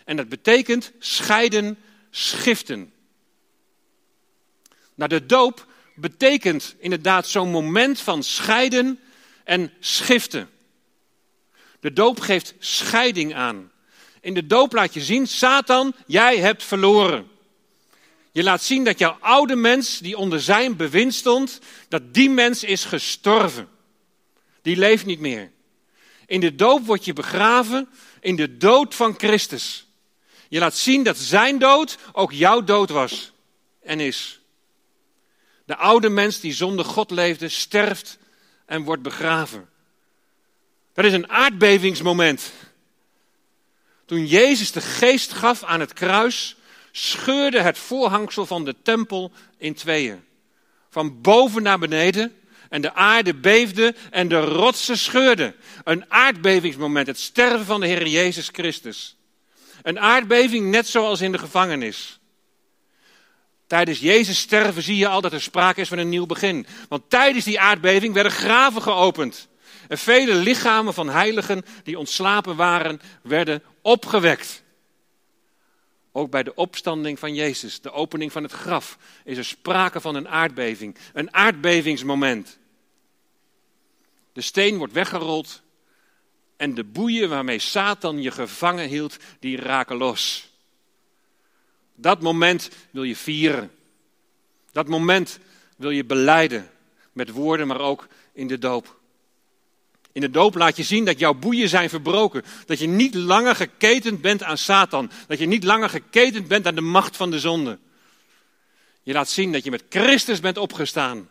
En 0.05 0.15
dat 0.15 0.29
betekent 0.29 0.91
scheiden, 0.99 1.77
schiften. 2.09 2.93
Nou, 4.95 5.09
de 5.09 5.25
doop 5.25 5.67
betekent 5.95 6.75
inderdaad 6.77 7.27
zo'n 7.27 7.49
moment 7.49 7.99
van 7.99 8.23
scheiden 8.23 8.99
en 9.43 9.71
schiften. 9.79 10.49
De 11.79 11.93
doop 11.93 12.19
geeft 12.19 12.53
scheiding 12.59 13.35
aan. 13.35 13.71
In 14.21 14.33
de 14.33 14.47
doop 14.47 14.73
laat 14.73 14.93
je 14.93 15.01
zien, 15.01 15.27
Satan, 15.27 15.95
jij 16.07 16.37
hebt 16.37 16.63
verloren. 16.63 17.27
Je 18.31 18.43
laat 18.43 18.63
zien 18.63 18.83
dat 18.83 18.99
jouw 18.99 19.17
oude 19.19 19.55
mens, 19.55 19.99
die 19.99 20.17
onder 20.17 20.41
zijn 20.41 20.75
bewind 20.75 21.13
stond, 21.13 21.59
dat 21.89 22.13
die 22.13 22.29
mens 22.29 22.63
is 22.63 22.85
gestorven. 22.85 23.69
Die 24.61 24.77
leeft 24.77 25.05
niet 25.05 25.19
meer. 25.19 25.51
In 26.25 26.39
de 26.39 26.55
doop 26.55 26.85
word 26.85 27.05
je 27.05 27.13
begraven 27.13 27.89
in 28.21 28.35
de 28.35 28.57
dood 28.57 28.95
van 28.95 29.13
Christus. 29.17 29.87
Je 30.49 30.59
laat 30.59 30.77
zien 30.77 31.03
dat 31.03 31.17
zijn 31.17 31.59
dood 31.59 31.97
ook 32.11 32.31
jouw 32.31 32.63
dood 32.63 32.89
was 32.89 33.31
en 33.81 33.99
is. 33.99 34.41
De 35.65 35.75
oude 35.75 36.09
mens 36.09 36.39
die 36.39 36.53
zonder 36.53 36.85
God 36.85 37.11
leefde, 37.11 37.49
sterft 37.49 38.17
en 38.65 38.83
wordt 38.83 39.01
begraven. 39.01 39.69
Dat 40.93 41.05
is 41.05 41.13
een 41.13 41.29
aardbevingsmoment. 41.29 42.51
Toen 44.05 44.25
Jezus 44.25 44.71
de 44.71 44.81
geest 44.81 45.33
gaf 45.33 45.63
aan 45.63 45.79
het 45.79 45.93
kruis, 45.93 46.55
scheurde 46.91 47.61
het 47.61 47.77
voorhangsel 47.77 48.45
van 48.45 48.65
de 48.65 48.75
tempel 48.81 49.31
in 49.57 49.73
tweeën. 49.73 50.23
Van 50.89 51.21
boven 51.21 51.63
naar 51.63 51.79
beneden. 51.79 52.37
En 52.69 52.81
de 52.81 52.93
aarde 52.93 53.33
beefde 53.33 53.95
en 54.09 54.27
de 54.27 54.39
rotsen 54.39 54.97
scheurden. 54.97 55.55
Een 55.83 56.11
aardbevingsmoment, 56.11 57.07
het 57.07 57.19
sterven 57.19 57.65
van 57.65 57.79
de 57.79 57.87
Heer 57.87 58.07
Jezus 58.07 58.49
Christus. 58.51 59.15
Een 59.81 59.99
aardbeving 59.99 60.71
net 60.71 60.87
zoals 60.87 61.21
in 61.21 61.31
de 61.31 61.37
gevangenis. 61.37 62.19
Tijdens 63.73 63.99
Jezus 63.99 64.39
sterven 64.39 64.83
zie 64.83 64.97
je 64.97 65.07
al 65.07 65.21
dat 65.21 65.33
er 65.33 65.41
sprake 65.41 65.81
is 65.81 65.87
van 65.87 65.97
een 65.97 66.09
nieuw 66.09 66.25
begin. 66.25 66.65
Want 66.89 67.09
tijdens 67.09 67.45
die 67.45 67.59
aardbeving 67.59 68.13
werden 68.13 68.31
graven 68.31 68.81
geopend. 68.81 69.47
En 69.87 69.97
vele 69.97 70.35
lichamen 70.35 70.93
van 70.93 71.09
heiligen 71.09 71.65
die 71.83 71.99
ontslapen 71.99 72.55
waren, 72.55 73.01
werden 73.23 73.63
opgewekt. 73.81 74.63
Ook 76.11 76.31
bij 76.31 76.43
de 76.43 76.55
opstanding 76.55 77.19
van 77.19 77.35
Jezus, 77.35 77.81
de 77.81 77.91
opening 77.91 78.31
van 78.31 78.43
het 78.43 78.51
graf, 78.51 78.97
is 79.23 79.37
er 79.37 79.45
sprake 79.45 80.01
van 80.01 80.15
een 80.15 80.29
aardbeving. 80.29 80.97
Een 81.13 81.33
aardbevingsmoment. 81.33 82.59
De 84.33 84.41
steen 84.41 84.77
wordt 84.77 84.93
weggerold 84.93 85.61
en 86.57 86.73
de 86.73 86.83
boeien 86.83 87.29
waarmee 87.29 87.59
Satan 87.59 88.21
je 88.21 88.31
gevangen 88.31 88.87
hield, 88.87 89.17
die 89.39 89.57
raken 89.57 89.97
los. 89.97 90.51
Dat 91.95 92.21
moment 92.21 92.69
wil 92.91 93.03
je 93.03 93.15
vieren. 93.15 93.71
Dat 94.71 94.87
moment 94.87 95.39
wil 95.77 95.89
je 95.89 96.05
beleiden 96.05 96.69
met 97.11 97.29
woorden, 97.29 97.67
maar 97.67 97.79
ook 97.79 98.07
in 98.33 98.47
de 98.47 98.57
doop. 98.57 99.01
In 100.11 100.21
de 100.21 100.29
doop 100.29 100.55
laat 100.55 100.77
je 100.77 100.83
zien 100.83 101.05
dat 101.05 101.19
jouw 101.19 101.33
boeien 101.33 101.69
zijn 101.69 101.89
verbroken. 101.89 102.43
Dat 102.65 102.79
je 102.79 102.87
niet 102.87 103.15
langer 103.15 103.55
geketend 103.55 104.21
bent 104.21 104.43
aan 104.43 104.57
Satan. 104.57 105.11
Dat 105.27 105.39
je 105.39 105.45
niet 105.45 105.63
langer 105.63 105.89
geketend 105.89 106.47
bent 106.47 106.67
aan 106.67 106.75
de 106.75 106.81
macht 106.81 107.17
van 107.17 107.31
de 107.31 107.39
zonde. 107.39 107.79
Je 109.03 109.13
laat 109.13 109.29
zien 109.29 109.51
dat 109.51 109.63
je 109.63 109.71
met 109.71 109.83
Christus 109.89 110.39
bent 110.39 110.57
opgestaan. 110.57 111.29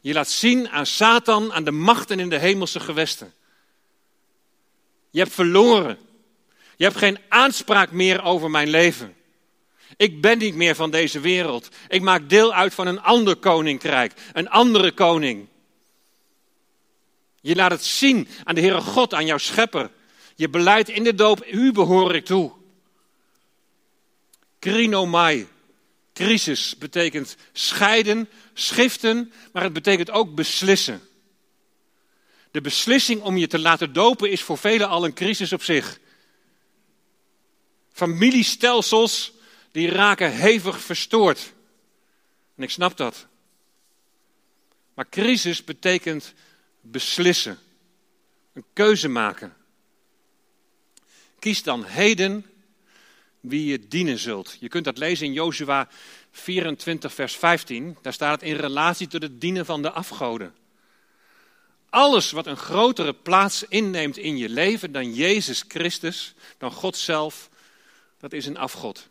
Je 0.00 0.12
laat 0.12 0.30
zien 0.30 0.68
aan 0.68 0.86
Satan, 0.86 1.52
aan 1.52 1.64
de 1.64 1.70
machten 1.70 2.20
in 2.20 2.28
de 2.28 2.38
hemelse 2.38 2.80
gewesten. 2.80 3.32
Je 5.10 5.18
hebt 5.18 5.32
verloren. 5.32 5.98
Je 6.76 6.84
hebt 6.84 6.96
geen 6.96 7.18
aanspraak 7.28 7.90
meer 7.90 8.22
over 8.22 8.50
mijn 8.50 8.68
leven. 8.68 9.14
Ik 9.96 10.20
ben 10.20 10.38
niet 10.38 10.54
meer 10.54 10.74
van 10.74 10.90
deze 10.90 11.20
wereld. 11.20 11.68
Ik 11.88 12.02
maak 12.02 12.28
deel 12.28 12.54
uit 12.54 12.74
van 12.74 12.86
een 12.86 13.00
ander 13.00 13.36
koninkrijk, 13.36 14.12
een 14.32 14.48
andere 14.48 14.92
koning. 14.92 15.48
Je 17.40 17.54
laat 17.54 17.70
het 17.70 17.84
zien 17.84 18.28
aan 18.44 18.54
de 18.54 18.60
Heere 18.60 18.80
God, 18.80 19.14
aan 19.14 19.26
jouw 19.26 19.38
schepper. 19.38 19.90
Je 20.34 20.48
beleidt 20.48 20.88
in 20.88 21.04
de 21.04 21.14
doop, 21.14 21.46
u 21.46 21.72
behoor 21.72 22.14
ik 22.14 22.24
toe. 22.24 22.52
Krinomai, 24.58 25.48
crisis, 26.12 26.76
betekent 26.78 27.36
scheiden, 27.52 28.28
schiften, 28.54 29.32
maar 29.52 29.62
het 29.62 29.72
betekent 29.72 30.10
ook 30.10 30.34
beslissen. 30.34 31.02
De 32.50 32.60
beslissing 32.60 33.22
om 33.22 33.36
je 33.36 33.46
te 33.46 33.58
laten 33.58 33.92
dopen 33.92 34.30
is 34.30 34.42
voor 34.42 34.58
velen 34.58 34.88
al 34.88 35.04
een 35.04 35.14
crisis 35.14 35.52
op 35.52 35.62
zich. 35.62 36.00
Familiestelsels 37.92 39.32
die 39.72 39.90
raken 39.90 40.32
hevig 40.32 40.80
verstoord. 40.80 41.52
En 42.56 42.62
ik 42.62 42.70
snap 42.70 42.96
dat. 42.96 43.26
Maar 44.94 45.08
crisis 45.08 45.64
betekent 45.64 46.34
beslissen. 46.80 47.58
Een 48.52 48.64
keuze 48.72 49.08
maken. 49.08 49.56
Kies 51.38 51.62
dan 51.62 51.84
heden 51.84 52.46
wie 53.40 53.66
je 53.66 53.88
dienen 53.88 54.18
zult. 54.18 54.56
Je 54.60 54.68
kunt 54.68 54.84
dat 54.84 54.98
lezen 54.98 55.26
in 55.26 55.32
Jozua 55.32 55.88
24, 56.30 57.14
vers 57.14 57.36
15. 57.36 57.96
Daar 58.02 58.12
staat 58.12 58.40
het 58.40 58.50
in 58.50 58.56
relatie 58.56 59.06
tot 59.06 59.22
het 59.22 59.40
dienen 59.40 59.66
van 59.66 59.82
de 59.82 59.90
afgoden. 59.90 60.54
Alles 61.90 62.30
wat 62.30 62.46
een 62.46 62.56
grotere 62.56 63.12
plaats 63.12 63.62
inneemt 63.62 64.16
in 64.16 64.36
je 64.36 64.48
leven 64.48 64.92
dan 64.92 65.14
Jezus 65.14 65.64
Christus, 65.68 66.34
dan 66.58 66.72
God 66.72 66.96
zelf, 66.96 67.50
dat 68.18 68.32
is 68.32 68.46
een 68.46 68.56
afgod. 68.56 69.10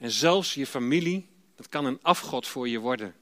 En 0.00 0.10
zelfs 0.10 0.54
je 0.54 0.66
familie, 0.66 1.28
dat 1.56 1.68
kan 1.68 1.84
een 1.84 1.98
afgod 2.02 2.46
voor 2.46 2.68
je 2.68 2.78
worden. 2.78 3.14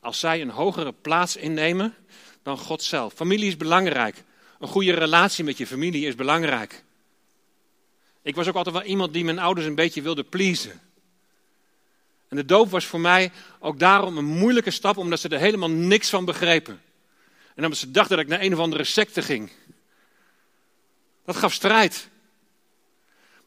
Als 0.00 0.18
zij 0.18 0.40
een 0.40 0.50
hogere 0.50 0.92
plaats 0.92 1.36
innemen 1.36 1.94
dan 2.42 2.58
God 2.58 2.82
zelf. 2.82 3.12
Familie 3.12 3.48
is 3.48 3.56
belangrijk. 3.56 4.24
Een 4.58 4.68
goede 4.68 4.92
relatie 4.92 5.44
met 5.44 5.58
je 5.58 5.66
familie 5.66 6.06
is 6.06 6.14
belangrijk. 6.14 6.84
Ik 8.22 8.34
was 8.34 8.48
ook 8.48 8.54
altijd 8.54 8.74
wel 8.74 8.84
iemand 8.84 9.12
die 9.12 9.24
mijn 9.24 9.38
ouders 9.38 9.66
een 9.66 9.74
beetje 9.74 10.02
wilde 10.02 10.24
pleasen. 10.24 10.80
En 12.28 12.36
de 12.36 12.44
doop 12.44 12.70
was 12.70 12.84
voor 12.84 13.00
mij 13.00 13.32
ook 13.58 13.78
daarom 13.78 14.18
een 14.18 14.24
moeilijke 14.24 14.70
stap, 14.70 14.96
omdat 14.96 15.20
ze 15.20 15.28
er 15.28 15.38
helemaal 15.38 15.70
niks 15.70 16.08
van 16.08 16.24
begrepen. 16.24 16.80
En 17.54 17.64
omdat 17.64 17.78
ze 17.78 17.90
dachten 17.90 18.16
dat 18.16 18.24
ik 18.24 18.30
naar 18.30 18.40
een 18.40 18.52
of 18.52 18.58
andere 18.58 18.84
secte 18.84 19.22
ging. 19.22 19.50
Dat 21.24 21.36
gaf 21.36 21.52
strijd. 21.52 22.08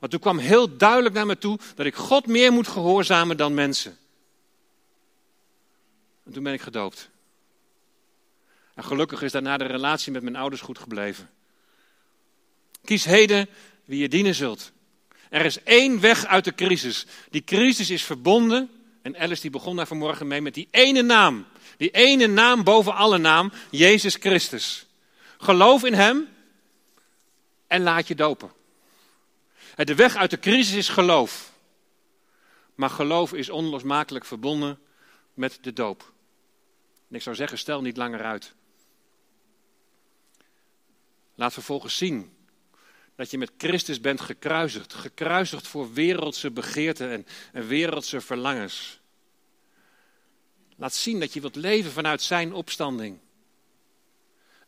Maar 0.01 0.09
toen 0.09 0.19
kwam 0.19 0.37
heel 0.37 0.77
duidelijk 0.77 1.15
naar 1.15 1.25
me 1.25 1.37
toe 1.37 1.59
dat 1.75 1.85
ik 1.85 1.95
God 1.95 2.27
meer 2.27 2.51
moet 2.51 2.67
gehoorzamen 2.67 3.37
dan 3.37 3.53
mensen. 3.53 3.97
En 6.23 6.31
toen 6.31 6.43
ben 6.43 6.53
ik 6.53 6.61
gedoopt. 6.61 7.09
En 8.75 8.83
gelukkig 8.83 9.21
is 9.21 9.31
daarna 9.31 9.57
de 9.57 9.65
relatie 9.65 10.11
met 10.11 10.23
mijn 10.23 10.35
ouders 10.35 10.61
goed 10.61 10.79
gebleven. 10.79 11.29
Kies 12.83 13.05
heden 13.05 13.47
wie 13.85 13.99
je 13.99 14.09
dienen 14.09 14.35
zult. 14.35 14.71
Er 15.29 15.45
is 15.45 15.63
één 15.63 15.99
weg 15.99 16.25
uit 16.25 16.43
de 16.43 16.55
crisis. 16.55 17.05
Die 17.29 17.43
crisis 17.43 17.89
is 17.89 18.03
verbonden, 18.03 18.69
en 19.01 19.17
Alice 19.17 19.41
die 19.41 19.51
begon 19.51 19.75
daar 19.75 19.87
vanmorgen 19.87 20.27
mee, 20.27 20.41
met 20.41 20.53
die 20.53 20.67
ene 20.71 21.01
naam. 21.01 21.45
Die 21.77 21.91
ene 21.91 22.27
naam 22.27 22.63
boven 22.63 22.95
alle 22.95 23.17
naam, 23.17 23.51
Jezus 23.69 24.15
Christus. 24.15 24.85
Geloof 25.37 25.83
in 25.83 25.93
Hem 25.93 26.27
en 27.67 27.81
laat 27.81 28.07
je 28.07 28.15
dopen. 28.15 28.59
De 29.75 29.95
weg 29.95 30.15
uit 30.15 30.29
de 30.29 30.39
crisis 30.39 30.75
is 30.75 30.89
geloof. 30.89 31.51
Maar 32.75 32.89
geloof 32.89 33.33
is 33.33 33.49
onlosmakelijk 33.49 34.25
verbonden 34.25 34.79
met 35.33 35.57
de 35.61 35.73
doop. 35.73 36.13
En 37.09 37.15
ik 37.15 37.21
zou 37.21 37.35
zeggen, 37.35 37.57
stel 37.57 37.81
niet 37.81 37.97
langer 37.97 38.23
uit. 38.23 38.53
Laat 41.35 41.53
vervolgens 41.53 41.97
zien 41.97 42.35
dat 43.15 43.31
je 43.31 43.37
met 43.37 43.51
Christus 43.57 44.01
bent 44.01 44.21
gekruisigd. 44.21 44.93
Gekruisigd 44.93 45.67
voor 45.67 45.93
wereldse 45.93 46.51
begeerten 46.51 47.09
en, 47.09 47.25
en 47.53 47.67
wereldse 47.67 48.21
verlangens. 48.21 48.99
Laat 50.75 50.93
zien 50.93 51.19
dat 51.19 51.33
je 51.33 51.41
wilt 51.41 51.55
leven 51.55 51.91
vanuit 51.91 52.21
zijn 52.21 52.53
opstanding. 52.53 53.19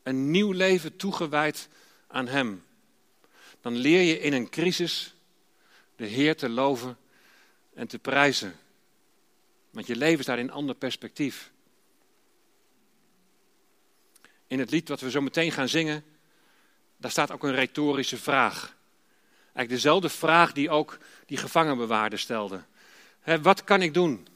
Een 0.04 0.32
nieuw 0.32 0.52
leven 0.52 0.96
toegewijd 0.96 1.70
aan 2.08 2.28
Hem. 2.28 2.64
Dan 3.64 3.76
leer 3.76 4.02
je 4.02 4.20
in 4.20 4.34
een 4.34 4.50
crisis 4.50 5.14
de 5.96 6.06
Heer 6.06 6.36
te 6.36 6.50
loven 6.50 6.98
en 7.74 7.88
te 7.88 8.00
prijzen. 8.00 8.56
Want 9.70 9.88
je 9.88 9.96
leven 9.96 10.24
staat 10.24 10.38
in 10.38 10.44
een 10.44 10.52
ander 10.52 10.76
perspectief. 10.76 11.52
In 14.48 14.60
het 14.60 14.72
lied 14.72 14.90
wat 14.90 15.00
we 15.00 15.12
zo 15.12 15.22
meteen 15.22 15.52
gaan 15.52 15.70
zingen, 15.70 16.04
daar 16.98 17.12
staat 17.12 17.32
ook 17.32 17.44
een 17.44 17.56
retorische 17.56 18.18
vraag. 18.18 18.76
Eigenlijk 19.42 19.70
dezelfde 19.70 20.10
vraag 20.10 20.52
die 20.52 20.70
ook 20.70 20.98
die 21.26 21.38
gevangenbewaarder 21.38 22.20
stelde. 22.20 22.64
wat 23.42 23.64
kan 23.64 23.82
ik 23.82 23.94
doen? 23.94 24.28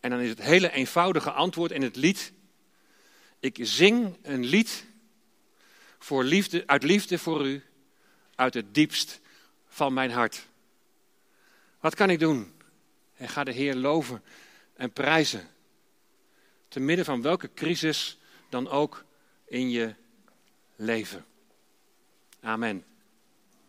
En 0.00 0.10
dan 0.10 0.20
is 0.20 0.28
het 0.28 0.40
hele 0.40 0.70
eenvoudige 0.70 1.30
antwoord 1.30 1.70
in 1.70 1.82
het 1.82 1.96
lied. 1.96 2.32
Ik 3.40 3.58
zing 3.60 4.18
een 4.22 4.44
lied 4.44 4.88
voor 6.00 6.24
liefde, 6.24 6.66
uit 6.66 6.82
liefde 6.82 7.18
voor 7.18 7.46
u, 7.46 7.62
uit 8.34 8.54
het 8.54 8.74
diepst 8.74 9.20
van 9.68 9.92
mijn 9.92 10.10
hart. 10.10 10.46
Wat 11.80 11.94
kan 11.94 12.10
ik 12.10 12.18
doen? 12.18 12.52
En 13.16 13.28
ga 13.28 13.44
de 13.44 13.52
Heer 13.52 13.74
loven 13.74 14.22
en 14.74 14.92
prijzen. 14.92 15.48
Te 16.68 16.80
midden 16.80 17.04
van 17.04 17.22
welke 17.22 17.52
crisis 17.54 18.18
dan 18.48 18.68
ook 18.68 19.04
in 19.44 19.70
je 19.70 19.94
leven. 20.76 21.24
Amen. 22.40 22.84